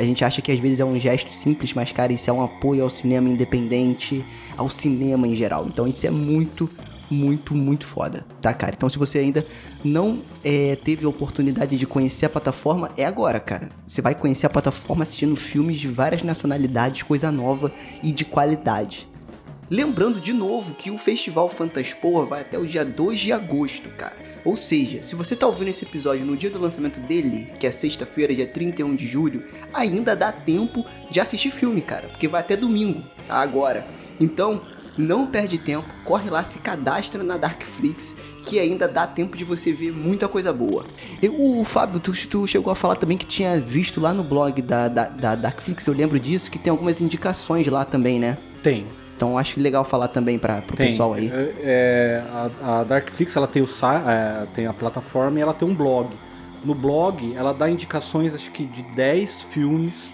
A 0.00 0.04
gente 0.04 0.24
acha 0.24 0.40
que 0.40 0.50
às 0.50 0.58
vezes 0.58 0.80
é 0.80 0.84
um 0.84 0.98
gesto 0.98 1.30
simples, 1.30 1.74
mas, 1.74 1.92
cara, 1.92 2.10
isso 2.10 2.30
é 2.30 2.32
um 2.32 2.42
apoio 2.42 2.82
ao 2.82 2.88
cinema 2.88 3.28
independente, 3.28 4.24
ao 4.56 4.70
cinema 4.70 5.28
em 5.28 5.34
geral. 5.34 5.66
Então 5.66 5.86
isso 5.86 6.06
é 6.06 6.10
muito, 6.10 6.70
muito, 7.10 7.54
muito 7.54 7.86
foda, 7.86 8.24
tá, 8.40 8.54
cara? 8.54 8.72
Então 8.74 8.88
se 8.88 8.96
você 8.96 9.18
ainda 9.18 9.46
não 9.84 10.22
é, 10.42 10.74
teve 10.76 11.04
a 11.04 11.08
oportunidade 11.10 11.76
de 11.76 11.86
conhecer 11.86 12.24
a 12.24 12.30
plataforma, 12.30 12.90
é 12.96 13.04
agora, 13.04 13.38
cara. 13.38 13.68
Você 13.86 14.00
vai 14.00 14.14
conhecer 14.14 14.46
a 14.46 14.50
plataforma 14.50 15.02
assistindo 15.02 15.36
filmes 15.36 15.78
de 15.78 15.86
várias 15.86 16.22
nacionalidades, 16.22 17.02
coisa 17.02 17.30
nova 17.30 17.70
e 18.02 18.10
de 18.10 18.24
qualidade. 18.24 19.06
Lembrando 19.68 20.18
de 20.18 20.32
novo 20.32 20.74
que 20.74 20.90
o 20.90 20.96
Festival 20.96 21.50
Fantaspoa 21.50 22.24
vai 22.24 22.40
até 22.40 22.58
o 22.58 22.66
dia 22.66 22.86
2 22.86 23.20
de 23.20 23.32
agosto, 23.32 23.90
cara. 23.90 24.16
Ou 24.44 24.56
seja, 24.56 25.02
se 25.02 25.14
você 25.14 25.36
tá 25.36 25.46
ouvindo 25.46 25.68
esse 25.68 25.84
episódio 25.84 26.24
no 26.24 26.36
dia 26.36 26.50
do 26.50 26.58
lançamento 26.58 27.00
dele, 27.00 27.48
que 27.58 27.66
é 27.66 27.70
sexta-feira, 27.70 28.34
dia 28.34 28.46
31 28.46 28.94
de 28.94 29.06
julho, 29.06 29.44
ainda 29.72 30.16
dá 30.16 30.32
tempo 30.32 30.84
de 31.10 31.20
assistir 31.20 31.50
filme, 31.50 31.82
cara, 31.82 32.08
porque 32.08 32.28
vai 32.28 32.40
até 32.40 32.56
domingo, 32.56 33.02
tá? 33.26 33.36
Agora. 33.36 33.86
Então, 34.18 34.60
não 34.98 35.26
perde 35.26 35.56
tempo, 35.56 35.88
corre 36.04 36.28
lá, 36.28 36.44
se 36.44 36.58
cadastra 36.58 37.22
na 37.22 37.36
Darkflix, 37.36 38.16
que 38.44 38.58
ainda 38.58 38.86
dá 38.86 39.06
tempo 39.06 39.36
de 39.36 39.44
você 39.44 39.72
ver 39.72 39.92
muita 39.92 40.28
coisa 40.28 40.52
boa. 40.52 40.84
O 41.32 41.64
Fábio, 41.64 41.98
tu, 42.00 42.12
tu 42.28 42.46
chegou 42.46 42.70
a 42.72 42.76
falar 42.76 42.96
também 42.96 43.16
que 43.16 43.26
tinha 43.26 43.58
visto 43.60 44.00
lá 44.00 44.12
no 44.12 44.22
blog 44.22 44.60
da, 44.60 44.88
da, 44.88 45.04
da 45.04 45.34
Darkflix, 45.34 45.86
eu 45.86 45.94
lembro 45.94 46.18
disso, 46.18 46.50
que 46.50 46.58
tem 46.58 46.70
algumas 46.70 47.00
indicações 47.00 47.66
lá 47.66 47.84
também, 47.84 48.20
né? 48.20 48.36
Tem. 48.62 48.86
Então 49.20 49.36
acho 49.36 49.60
legal 49.60 49.84
falar 49.84 50.08
também 50.08 50.38
para 50.38 50.62
Tem. 50.62 50.86
pessoal 50.86 51.12
aí. 51.12 51.28
É, 51.28 51.52
é, 51.62 52.24
a, 52.62 52.80
a 52.80 52.84
Darkflix 52.84 53.36
ela 53.36 53.46
tem, 53.46 53.60
o, 53.60 53.66
é, 53.66 54.46
tem 54.54 54.66
a 54.66 54.72
plataforma 54.72 55.38
e 55.38 55.42
ela 55.42 55.52
tem 55.52 55.68
um 55.68 55.74
blog. 55.74 56.08
No 56.64 56.74
blog 56.74 57.34
ela 57.36 57.52
dá 57.52 57.68
indicações, 57.68 58.34
acho 58.34 58.50
que 58.50 58.64
de 58.64 58.82
10 58.82 59.42
filmes 59.42 60.10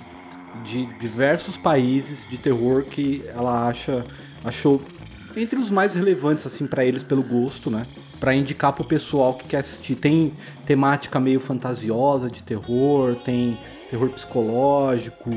de 0.65 0.87
diversos 0.99 1.57
países 1.57 2.27
de 2.29 2.37
terror 2.37 2.83
que 2.83 3.23
ela 3.29 3.69
acha 3.69 4.05
achou 4.45 4.83
entre 5.37 5.57
os 5.57 5.71
mais 5.71 5.95
relevantes 5.95 6.45
assim 6.45 6.67
para 6.67 6.85
eles 6.85 7.05
pelo 7.05 7.23
gosto, 7.23 7.71
né? 7.71 7.87
Para 8.19 8.35
indicar 8.35 8.73
pro 8.73 8.83
pessoal 8.83 9.35
que 9.35 9.47
quer 9.47 9.59
assistir. 9.59 9.95
Tem 9.95 10.33
temática 10.65 11.21
meio 11.21 11.39
fantasiosa 11.39 12.29
de 12.29 12.43
terror, 12.43 13.15
tem 13.15 13.57
terror 13.89 14.09
psicológico, 14.09 15.31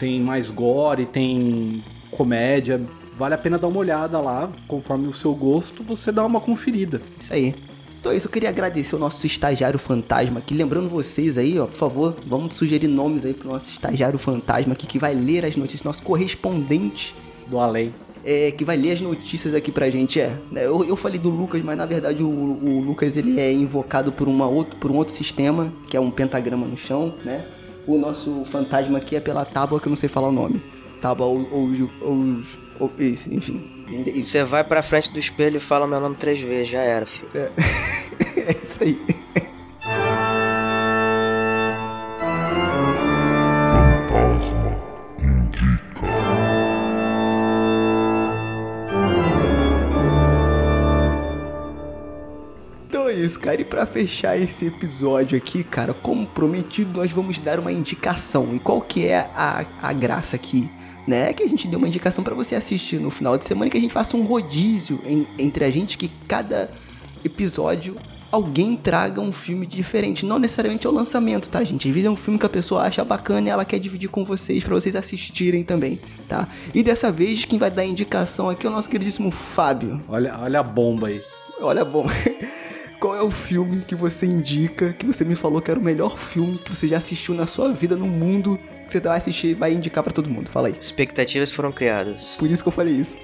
tem 0.00 0.20
mais 0.20 0.50
gore, 0.50 1.06
tem 1.06 1.84
comédia. 2.10 2.80
Vale 3.16 3.34
a 3.34 3.38
pena 3.38 3.58
dar 3.58 3.66
uma 3.68 3.78
olhada 3.80 4.20
lá, 4.20 4.48
conforme 4.66 5.08
o 5.08 5.14
seu 5.14 5.34
gosto, 5.34 5.82
você 5.82 6.12
dá 6.12 6.24
uma 6.24 6.40
conferida. 6.40 7.02
Isso 7.18 7.32
aí. 7.32 7.54
Então 8.00 8.12
é 8.12 8.16
isso, 8.16 8.28
eu 8.28 8.30
queria 8.30 8.48
agradecer 8.48 8.94
o 8.94 8.98
nosso 8.98 9.26
estagiário 9.26 9.76
fantasma 9.78 10.38
aqui. 10.38 10.54
Lembrando 10.54 10.88
vocês 10.88 11.36
aí, 11.36 11.58
ó, 11.58 11.66
por 11.66 11.74
favor, 11.74 12.16
vamos 12.24 12.54
sugerir 12.54 12.86
nomes 12.86 13.24
aí 13.24 13.34
pro 13.34 13.48
nosso 13.48 13.70
estagiário 13.70 14.18
fantasma 14.18 14.72
aqui 14.72 14.86
que 14.86 15.00
vai 15.00 15.14
ler 15.14 15.44
as 15.44 15.56
notícias, 15.56 15.82
nosso 15.82 16.02
correspondente 16.04 17.12
Do 17.48 17.58
além. 17.58 17.92
é, 18.24 18.52
que 18.52 18.64
vai 18.64 18.76
ler 18.76 18.92
as 18.92 19.00
notícias 19.00 19.52
aqui 19.52 19.72
pra 19.72 19.90
gente. 19.90 20.20
É, 20.20 20.28
né, 20.52 20.64
eu, 20.64 20.84
eu 20.84 20.94
falei 20.94 21.18
do 21.18 21.28
Lucas, 21.28 21.60
mas 21.60 21.76
na 21.76 21.86
verdade 21.86 22.22
o, 22.22 22.28
o 22.28 22.80
Lucas 22.80 23.16
ele 23.16 23.40
é 23.40 23.52
invocado 23.52 24.12
por, 24.12 24.28
uma 24.28 24.46
outro, 24.46 24.76
por 24.76 24.92
um 24.92 24.96
outro 24.96 25.12
sistema, 25.12 25.72
que 25.90 25.96
é 25.96 26.00
um 26.00 26.10
pentagrama 26.10 26.66
no 26.66 26.76
chão, 26.76 27.14
né? 27.24 27.46
O 27.84 27.98
nosso 27.98 28.44
fantasma 28.44 28.98
aqui 28.98 29.16
é 29.16 29.20
pela 29.20 29.44
tábua 29.44 29.80
que 29.80 29.88
eu 29.88 29.90
não 29.90 29.96
sei 29.96 30.08
falar 30.08 30.28
o 30.28 30.32
nome. 30.32 30.62
Tábua 31.00 31.26
ou. 31.26 31.48
ou, 31.52 31.90
ou, 32.00 32.40
ou 32.80 32.92
isso, 32.98 33.32
enfim. 33.32 33.68
É. 33.90 34.10
Você 34.18 34.44
vai 34.44 34.62
pra 34.64 34.82
frente 34.82 35.10
do 35.12 35.18
espelho 35.18 35.56
e 35.56 35.60
fala 35.60 35.86
meu 35.86 36.00
nome 36.00 36.16
três 36.16 36.40
vezes, 36.40 36.68
já 36.68 36.80
era, 36.80 37.06
filho. 37.06 37.28
é 37.34 37.50
isso 38.62 38.82
aí. 38.82 39.00
Isso, 53.18 53.38
cara. 53.40 53.60
E 53.60 53.64
pra 53.64 53.84
fechar 53.86 54.38
esse 54.38 54.66
episódio 54.66 55.36
aqui, 55.36 55.62
cara, 55.64 55.92
como 55.94 56.26
prometido, 56.26 56.98
nós 56.98 57.10
vamos 57.12 57.38
dar 57.38 57.58
uma 57.58 57.72
indicação. 57.72 58.54
E 58.54 58.58
qual 58.58 58.80
que 58.80 59.06
é 59.06 59.30
a, 59.34 59.64
a 59.82 59.92
graça 59.92 60.36
aqui? 60.36 60.70
Né? 61.06 61.30
É 61.30 61.32
que 61.32 61.42
a 61.42 61.48
gente 61.48 61.66
deu 61.66 61.78
uma 61.78 61.88
indicação 61.88 62.22
pra 62.22 62.34
você 62.34 62.54
assistir 62.54 62.98
no 63.00 63.10
final 63.10 63.38
de 63.38 63.44
semana, 63.46 63.70
que 63.70 63.78
a 63.78 63.80
gente 63.80 63.92
faça 63.94 64.16
um 64.16 64.22
rodízio 64.24 65.00
em- 65.06 65.26
entre 65.38 65.64
a 65.64 65.70
gente, 65.70 65.96
que 65.96 66.10
cada 66.26 66.70
episódio 67.24 67.96
alguém 68.30 68.76
traga 68.76 69.18
um 69.22 69.32
filme 69.32 69.64
diferente. 69.66 70.26
Não 70.26 70.38
necessariamente 70.38 70.86
é 70.86 70.90
o 70.90 70.92
lançamento, 70.92 71.48
tá, 71.48 71.64
gente? 71.64 71.88
Às 71.88 71.94
vezes 71.94 72.06
é 72.06 72.10
um 72.10 72.16
filme 72.16 72.38
que 72.38 72.44
a 72.44 72.48
pessoa 72.50 72.82
acha 72.82 73.02
bacana 73.02 73.46
e 73.46 73.50
ela 73.50 73.64
quer 73.64 73.78
dividir 73.78 74.10
com 74.10 74.22
vocês, 74.22 74.62
pra 74.62 74.74
vocês 74.74 74.94
assistirem 74.94 75.64
também, 75.64 75.98
tá? 76.28 76.46
E 76.74 76.82
dessa 76.82 77.10
vez, 77.10 77.42
quem 77.46 77.58
vai 77.58 77.70
dar 77.70 77.80
a 77.82 77.86
indicação 77.86 78.50
aqui 78.50 78.66
é 78.66 78.70
o 78.70 78.72
nosso 78.72 78.88
queridíssimo 78.90 79.30
Fábio. 79.30 80.02
Olha, 80.08 80.38
olha 80.42 80.60
a 80.60 80.62
bomba 80.62 81.06
aí. 81.08 81.22
Olha, 81.60 81.84
bom. 81.86 82.06
Qual 83.00 83.14
é 83.14 83.22
o 83.22 83.30
filme 83.30 83.82
que 83.82 83.94
você 83.94 84.26
indica, 84.26 84.92
que 84.92 85.06
você 85.06 85.24
me 85.24 85.36
falou 85.36 85.60
que 85.60 85.70
era 85.70 85.78
o 85.78 85.82
melhor 85.82 86.18
filme 86.18 86.58
que 86.58 86.74
você 86.74 86.88
já 86.88 86.98
assistiu 86.98 87.32
na 87.32 87.46
sua 87.46 87.72
vida, 87.72 87.94
no 87.94 88.06
mundo, 88.06 88.58
que 88.86 88.92
você 88.92 89.00
vai 89.00 89.18
assistir 89.18 89.48
e 89.48 89.54
vai 89.54 89.72
indicar 89.72 90.02
pra 90.02 90.12
todo 90.12 90.28
mundo? 90.28 90.50
Fala 90.50 90.66
aí. 90.66 90.74
Expectativas 90.78 91.52
foram 91.52 91.70
criadas. 91.70 92.36
Por 92.36 92.50
isso 92.50 92.62
que 92.62 92.68
eu 92.68 92.72
falei 92.72 92.94
isso. 92.94 93.16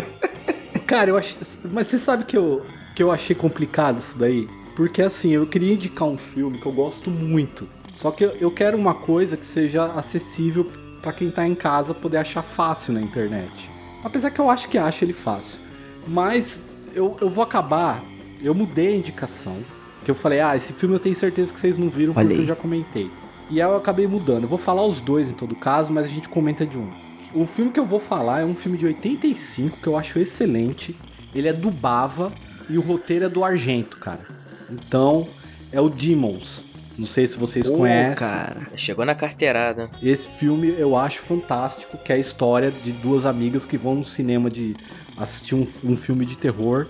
Cara, 0.86 1.10
eu 1.10 1.18
achei. 1.18 1.36
Mas 1.70 1.88
você 1.88 1.98
sabe 1.98 2.24
que 2.24 2.36
eu, 2.36 2.64
que 2.94 3.02
eu 3.02 3.10
achei 3.10 3.36
complicado 3.36 3.98
isso 3.98 4.16
daí? 4.16 4.48
Porque 4.74 5.02
assim, 5.02 5.30
eu 5.30 5.46
queria 5.46 5.74
indicar 5.74 6.08
um 6.08 6.16
filme 6.16 6.58
que 6.58 6.66
eu 6.66 6.72
gosto 6.72 7.10
muito. 7.10 7.68
Só 7.96 8.10
que 8.10 8.24
eu, 8.24 8.30
eu 8.40 8.50
quero 8.50 8.78
uma 8.78 8.94
coisa 8.94 9.36
que 9.36 9.44
seja 9.44 9.86
acessível 9.86 10.70
pra 11.02 11.12
quem 11.12 11.30
tá 11.30 11.46
em 11.46 11.54
casa 11.54 11.92
poder 11.92 12.16
achar 12.18 12.42
fácil 12.42 12.94
na 12.94 13.00
internet. 13.02 13.70
Apesar 14.02 14.30
que 14.30 14.40
eu 14.40 14.48
acho 14.48 14.68
que 14.68 14.78
acha 14.78 15.04
ele 15.04 15.12
fácil. 15.12 15.58
Mas 16.06 16.62
eu, 16.94 17.16
eu 17.20 17.28
vou 17.28 17.44
acabar. 17.44 18.02
Eu 18.42 18.54
mudei 18.54 18.88
a 18.88 18.96
indicação. 18.96 19.56
Que 20.04 20.10
eu 20.10 20.14
falei, 20.14 20.40
ah, 20.40 20.56
esse 20.56 20.72
filme 20.72 20.94
eu 20.94 21.00
tenho 21.00 21.16
certeza 21.16 21.52
que 21.52 21.58
vocês 21.58 21.76
não 21.76 21.88
viram 21.88 22.12
Olha 22.16 22.28
porque 22.28 22.42
eu 22.42 22.46
já 22.46 22.54
comentei. 22.54 23.10
E 23.50 23.60
aí 23.60 23.68
eu 23.68 23.76
acabei 23.76 24.06
mudando. 24.06 24.44
Eu 24.44 24.48
vou 24.48 24.58
falar 24.58 24.84
os 24.84 25.00
dois 25.00 25.28
em 25.28 25.34
todo 25.34 25.54
caso, 25.56 25.92
mas 25.92 26.04
a 26.04 26.08
gente 26.08 26.28
comenta 26.28 26.64
de 26.64 26.78
um. 26.78 26.88
O 27.34 27.44
filme 27.44 27.72
que 27.72 27.80
eu 27.80 27.86
vou 27.86 27.98
falar 27.98 28.42
é 28.42 28.44
um 28.44 28.54
filme 28.54 28.78
de 28.78 28.86
85 28.86 29.78
que 29.78 29.86
eu 29.86 29.96
acho 29.96 30.18
excelente. 30.18 30.96
Ele 31.34 31.48
é 31.48 31.52
do 31.52 31.70
Bava 31.70 32.32
e 32.68 32.78
o 32.78 32.80
roteiro 32.80 33.24
é 33.24 33.28
do 33.28 33.42
Argento, 33.44 33.98
cara. 33.98 34.26
Então, 34.70 35.26
é 35.72 35.80
o 35.80 35.88
Demons. 35.88 36.64
Não 36.96 37.06
sei 37.06 37.26
se 37.26 37.38
vocês 37.38 37.68
Ô, 37.68 37.76
conhecem. 37.76 38.14
cara. 38.14 38.68
Chegou 38.76 39.04
na 39.04 39.14
carteirada. 39.14 39.90
Esse 40.02 40.28
filme 40.28 40.74
eu 40.78 40.96
acho 40.96 41.20
fantástico, 41.20 41.98
que 41.98 42.12
é 42.12 42.16
a 42.16 42.18
história 42.18 42.70
de 42.70 42.92
duas 42.92 43.26
amigas 43.26 43.66
que 43.66 43.76
vão 43.76 43.96
no 43.96 44.04
cinema 44.04 44.48
de 44.48 44.74
assistir 45.16 45.54
um, 45.54 45.66
um 45.84 45.96
filme 45.96 46.24
de 46.24 46.38
terror 46.38 46.86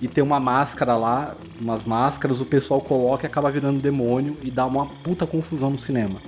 e 0.00 0.08
tem 0.08 0.22
uma 0.22 0.38
máscara 0.38 0.96
lá, 0.96 1.34
umas 1.60 1.84
máscaras, 1.84 2.40
o 2.40 2.46
pessoal 2.46 2.80
coloca 2.80 3.24
e 3.24 3.26
acaba 3.26 3.50
virando 3.50 3.80
demônio 3.80 4.36
e 4.42 4.50
dá 4.50 4.66
uma 4.66 4.86
puta 4.86 5.26
confusão 5.26 5.70
no 5.70 5.78
cinema. 5.78 6.20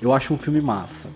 Eu 0.00 0.12
acho 0.12 0.32
um 0.32 0.38
filme 0.38 0.60
massa. 0.60 1.08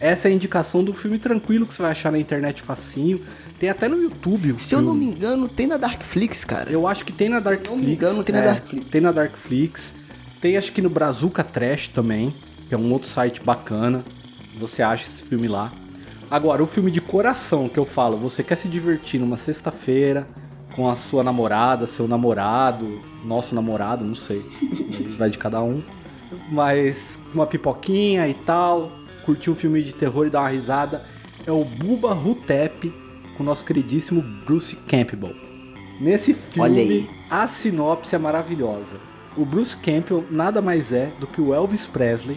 Essa 0.00 0.28
é 0.28 0.30
a 0.30 0.34
indicação 0.34 0.84
do 0.84 0.92
filme 0.92 1.18
tranquilo 1.18 1.66
que 1.66 1.74
você 1.74 1.82
vai 1.82 1.92
achar 1.92 2.12
na 2.12 2.18
internet 2.18 2.62
facinho. 2.62 3.20
Tem 3.58 3.70
até 3.70 3.88
no 3.88 4.00
YouTube 4.00 4.54
Se 4.58 4.74
eu 4.74 4.82
não 4.82 4.92
filme. 4.92 5.06
me 5.06 5.12
engano, 5.12 5.48
tem 5.48 5.66
na 5.66 5.76
Darkflix, 5.76 6.44
cara. 6.44 6.70
Eu 6.70 6.86
acho 6.86 7.04
que 7.04 7.12
tem 7.12 7.28
na 7.28 7.40
Se 7.40 7.46
eu 7.46 7.50
Darkflix. 7.50 7.76
não 7.80 7.84
me 7.88 7.92
engano, 7.92 8.24
tem 8.24 8.34
na 8.34 8.40
é, 8.40 8.44
Darkflix. 8.44 8.86
Tem 8.90 9.00
na 9.00 9.12
Darkflix. 9.12 9.94
Tem 10.40 10.56
acho 10.56 10.72
que 10.72 10.82
no 10.82 10.90
Brazuca 10.90 11.42
Trash 11.42 11.88
também, 11.88 12.34
que 12.68 12.74
é 12.74 12.78
um 12.78 12.92
outro 12.92 13.08
site 13.08 13.40
bacana. 13.42 14.04
Você 14.60 14.82
acha 14.82 15.06
esse 15.08 15.22
filme 15.22 15.48
lá. 15.48 15.72
Agora, 16.30 16.62
o 16.62 16.66
filme 16.66 16.90
de 16.90 17.00
coração 17.00 17.68
que 17.68 17.78
eu 17.78 17.84
falo, 17.84 18.16
você 18.16 18.42
quer 18.42 18.56
se 18.56 18.68
divertir 18.68 19.18
numa 19.20 19.36
sexta-feira 19.36 20.26
com 20.74 20.88
a 20.88 20.96
sua 20.96 21.22
namorada, 21.22 21.86
seu 21.86 22.08
namorado, 22.08 23.00
nosso 23.24 23.54
namorado, 23.54 24.04
não 24.04 24.14
sei. 24.14 24.44
Vai 25.16 25.30
de 25.30 25.38
cada 25.38 25.62
um. 25.62 25.82
Mas 26.50 27.18
uma 27.32 27.46
pipoquinha 27.46 28.28
e 28.28 28.34
tal, 28.34 28.90
curtir 29.24 29.50
um 29.50 29.54
filme 29.54 29.82
de 29.82 29.94
terror 29.94 30.26
e 30.26 30.30
dar 30.30 30.40
uma 30.40 30.48
risada. 30.48 31.04
É 31.46 31.52
o 31.52 31.64
Buba 31.64 32.14
Hutep 32.14 32.92
com 33.36 33.42
o 33.42 33.46
nosso 33.46 33.64
queridíssimo 33.64 34.22
Bruce 34.44 34.76
Campbell. 34.76 35.34
Nesse 36.00 36.34
filme, 36.34 37.08
a 37.30 37.46
sinopse 37.46 38.14
é 38.14 38.18
maravilhosa. 38.18 38.96
O 39.36 39.44
Bruce 39.44 39.76
Campbell 39.76 40.24
nada 40.30 40.60
mais 40.60 40.92
é 40.92 41.12
do 41.20 41.26
que 41.26 41.40
o 41.40 41.54
Elvis 41.54 41.86
Presley, 41.86 42.36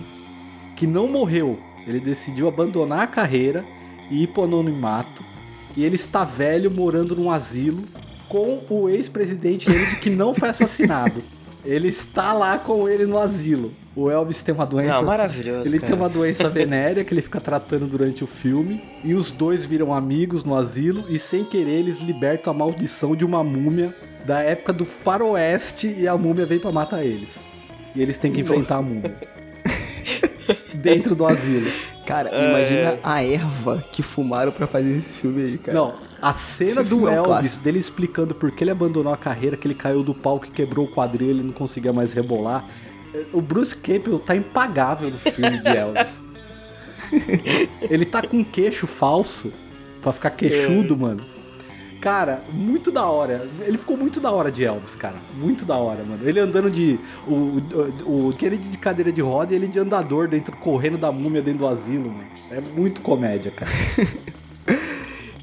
que 0.76 0.86
não 0.86 1.08
morreu. 1.08 1.60
Ele 1.88 2.00
decidiu 2.00 2.48
abandonar 2.48 3.02
a 3.02 3.08
carreira 3.08 3.66
e 4.12 4.24
ir 4.24 4.28
pro 4.28 4.44
anonimato. 4.44 5.24
E 5.76 5.84
ele 5.84 5.96
está 5.96 6.24
velho 6.24 6.70
morando 6.70 7.16
num 7.16 7.32
asilo 7.32 7.84
com 8.28 8.62
o 8.70 8.90
ex-presidente 8.90 9.66
Kennedy 9.66 9.96
que 9.98 10.10
não 10.10 10.34
foi 10.34 10.50
assassinado. 10.50 11.24
Ele 11.66 11.90
está 11.90 12.32
lá 12.32 12.58
com 12.58 12.88
ele 12.88 13.06
no 13.06 13.18
asilo. 13.18 13.74
O 13.94 14.10
Elvis 14.10 14.42
tem 14.42 14.56
uma 14.56 14.66
doença. 14.66 14.94
Não, 14.94 15.04
maravilhoso. 15.04 15.68
Ele 15.68 15.80
cara. 15.80 15.92
tem 15.92 16.00
uma 16.00 16.08
doença 16.08 16.48
venérea 16.48 17.04
que 17.04 17.14
ele 17.14 17.22
fica 17.22 17.42
tratando 17.42 17.88
durante 17.88 18.24
o 18.24 18.28
filme. 18.28 18.82
E 19.04 19.14
os 19.14 19.32
dois 19.32 19.66
viram 19.66 19.94
amigos 19.94 20.44
no 20.44 20.56
asilo. 20.56 21.04
E 21.10 21.20
sem 21.20 21.44
querer, 21.44 21.80
eles 21.80 22.00
libertam 22.00 22.54
a 22.54 22.56
maldição 22.56 23.16
de 23.16 23.26
uma 23.26 23.44
múmia 23.44 23.94
da 24.24 24.40
época 24.40 24.72
do 24.72 24.86
faroeste. 24.86 25.94
E 25.98 26.08
a 26.08 26.16
múmia 26.16 26.46
vem 26.46 26.60
pra 26.60 26.72
matar 26.72 27.04
eles. 27.04 27.40
E 27.96 28.02
eles 28.02 28.18
têm 28.18 28.32
que 28.32 28.42
enfrentar 28.42 28.78
a 28.78 28.82
múmia. 28.82 29.18
Dentro 30.74 31.16
do 31.16 31.26
asilo. 31.26 31.70
Cara, 32.08 32.30
É. 32.34 32.50
imagina 32.50 33.00
a 33.04 33.22
erva 33.24 33.84
que 33.92 34.02
fumaram 34.02 34.52
pra 34.52 34.66
fazer 34.66 34.98
esse 34.98 35.10
filme 35.10 35.42
aí, 35.44 35.58
cara. 35.58 35.78
Não, 35.78 35.96
a 36.22 36.32
cena 36.34 36.82
Esse 36.82 36.90
do 36.90 36.98
filme 37.00 37.14
é 37.14 37.22
um 37.22 37.26
Elvis, 37.36 37.58
dele 37.58 37.80
explicando 37.80 38.34
por 38.34 38.50
que 38.50 38.64
ele 38.64 38.72
abandonou 38.72 39.14
a 39.14 39.18
carreira, 39.18 39.58
que 39.58 39.68
ele 39.68 39.76
caiu 39.76 40.02
do 40.04 40.14
palco 40.14 40.46
e 40.46 40.50
quebrou 40.50 40.86
o 40.86 40.90
quadril, 40.90 41.30
ele 41.30 41.44
não 41.44 41.52
conseguia 41.52 41.92
mais 41.92 42.14
rebolar. 42.14 42.66
O 43.34 43.42
Bruce 43.42 43.76
Campbell 43.76 44.20
tá 44.20 44.36
impagável 44.36 45.10
no 45.12 45.18
filme 45.20 45.60
de 45.62 45.68
Elvis. 45.68 46.18
ele 47.90 48.06
tá 48.06 48.22
com 48.22 48.38
um 48.38 48.44
queixo 48.44 48.88
falso 48.88 49.52
pra 50.02 50.12
ficar 50.14 50.32
queixudo, 50.32 50.94
É. 50.94 50.98
mano. 50.98 51.24
Cara, 52.00 52.44
muito 52.54 52.92
da 52.92 53.06
hora. 53.06 53.50
Ele 53.62 53.78
ficou 53.78 53.98
muito 53.98 54.20
da 54.20 54.32
hora 54.32 54.52
de 54.52 54.64
Elvis, 54.64 54.96
cara. 54.96 55.16
Muito 55.36 55.66
da 55.66 55.76
hora, 55.78 56.04
mano. 56.04 56.28
Ele 56.28 56.40
andando 56.40 56.70
de. 56.70 57.00
O, 57.28 57.62
o, 58.06 58.28
o 58.30 58.34
de 58.34 58.78
cadeira 58.78 59.12
de 59.12 59.22
roda 59.22 59.54
e 59.54 59.56
ele 59.56 59.68
de 59.68 59.80
andador 59.80 60.28
dentro, 60.28 60.56
correndo 60.58 60.98
da 60.98 61.12
múmia 61.12 61.42
dentro 61.42 61.60
do 61.60 61.68
asilo, 61.68 62.12
mano. 62.12 62.28
É 62.52 62.62
muito 62.62 63.02
comédia, 63.02 63.52
cara. 63.52 63.72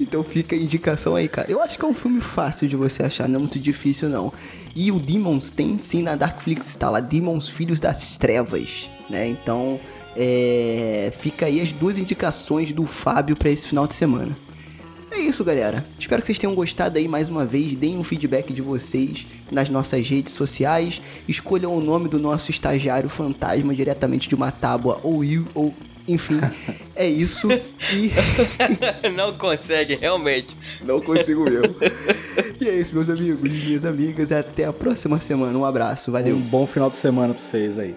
Então 0.01 0.25
fica 0.25 0.57
a 0.57 0.59
indicação 0.59 1.15
aí, 1.15 1.29
cara. 1.29 1.51
Eu 1.51 1.63
acho 1.63 1.79
que 1.79 1.85
é 1.85 1.89
um 1.89 1.95
filme 1.95 2.21
fácil 2.21 2.69
de 2.69 2.77
você 2.77 3.03
achar, 3.05 3.29
não 3.29 3.37
é 3.37 3.39
muito 3.39 3.59
difícil, 3.59 4.09
não. 4.09 4.33
E 4.75 4.91
o 4.91 4.99
Demons 4.99 5.51
tem 5.51 5.79
sim 5.79 6.03
na 6.03 6.17
Darkflix, 6.17 6.75
tá 6.75 6.91
lá, 6.91 7.01
Demons 7.01 7.49
Filhos 7.49 7.79
das 7.79 8.19
Trevas, 8.19 8.91
né? 9.09 9.29
Então, 9.29 9.79
é... 10.17 11.13
fica 11.19 11.47
aí 11.47 11.61
as 11.61 11.71
duas 11.71 11.97
indicações 11.97 12.73
do 12.73 12.85
Fábio 12.85 13.37
pra 13.37 13.51
esse 13.51 13.69
final 13.69 13.87
de 13.87 13.95
semana. 13.95 14.37
É 15.15 15.21
isso, 15.21 15.45
galera. 15.45 15.85
Espero 15.97 16.21
que 16.21 16.27
vocês 16.27 16.39
tenham 16.41 16.55
gostado 16.57 16.99
aí 16.99 17.07
mais 17.07 17.29
uma 17.29 17.47
vez. 17.47 17.77
Deem 17.77 17.97
um 17.97 18.03
feedback 18.03 18.53
de 18.53 18.61
vocês 18.61 19.25
nas 19.51 19.69
nossas 19.69 20.09
redes 20.09 20.33
sociais. 20.33 21.01
Escolham 21.29 21.73
o 21.77 21.81
nome 21.81 22.09
do 22.09 22.19
nosso 22.19 22.51
estagiário 22.51 23.09
fantasma 23.09 23.73
diretamente 23.73 24.29
de 24.29 24.35
uma 24.35 24.51
tábua 24.51 24.99
ou 25.05 25.25
eu, 25.25 25.47
ou 25.55 25.73
enfim. 26.09 26.41
É 26.97 27.09
isso. 27.09 27.49
E 27.51 28.09
Não 29.17 29.37
consegue, 29.37 29.97
realmente. 29.97 30.57
não 30.81 31.01
consigo 31.01 31.43
mesmo. 31.43 31.75
E 32.61 32.69
é 32.69 32.77
isso, 32.77 32.95
meus 32.95 33.11
amigos 33.11 33.53
e 33.53 33.67
minhas 33.67 33.85
amigas. 33.85 34.31
Até 34.31 34.65
a 34.65 34.73
próxima 34.73 35.19
semana. 35.19 35.59
Um 35.59 35.65
abraço. 35.65 36.13
Valeu. 36.13 36.37
Um 36.37 36.41
bom 36.41 36.69
final 36.69 36.89
de 36.89 36.97
semana 36.97 37.35
pra 37.35 37.43
vocês 37.43 37.77
aí. 37.81 37.97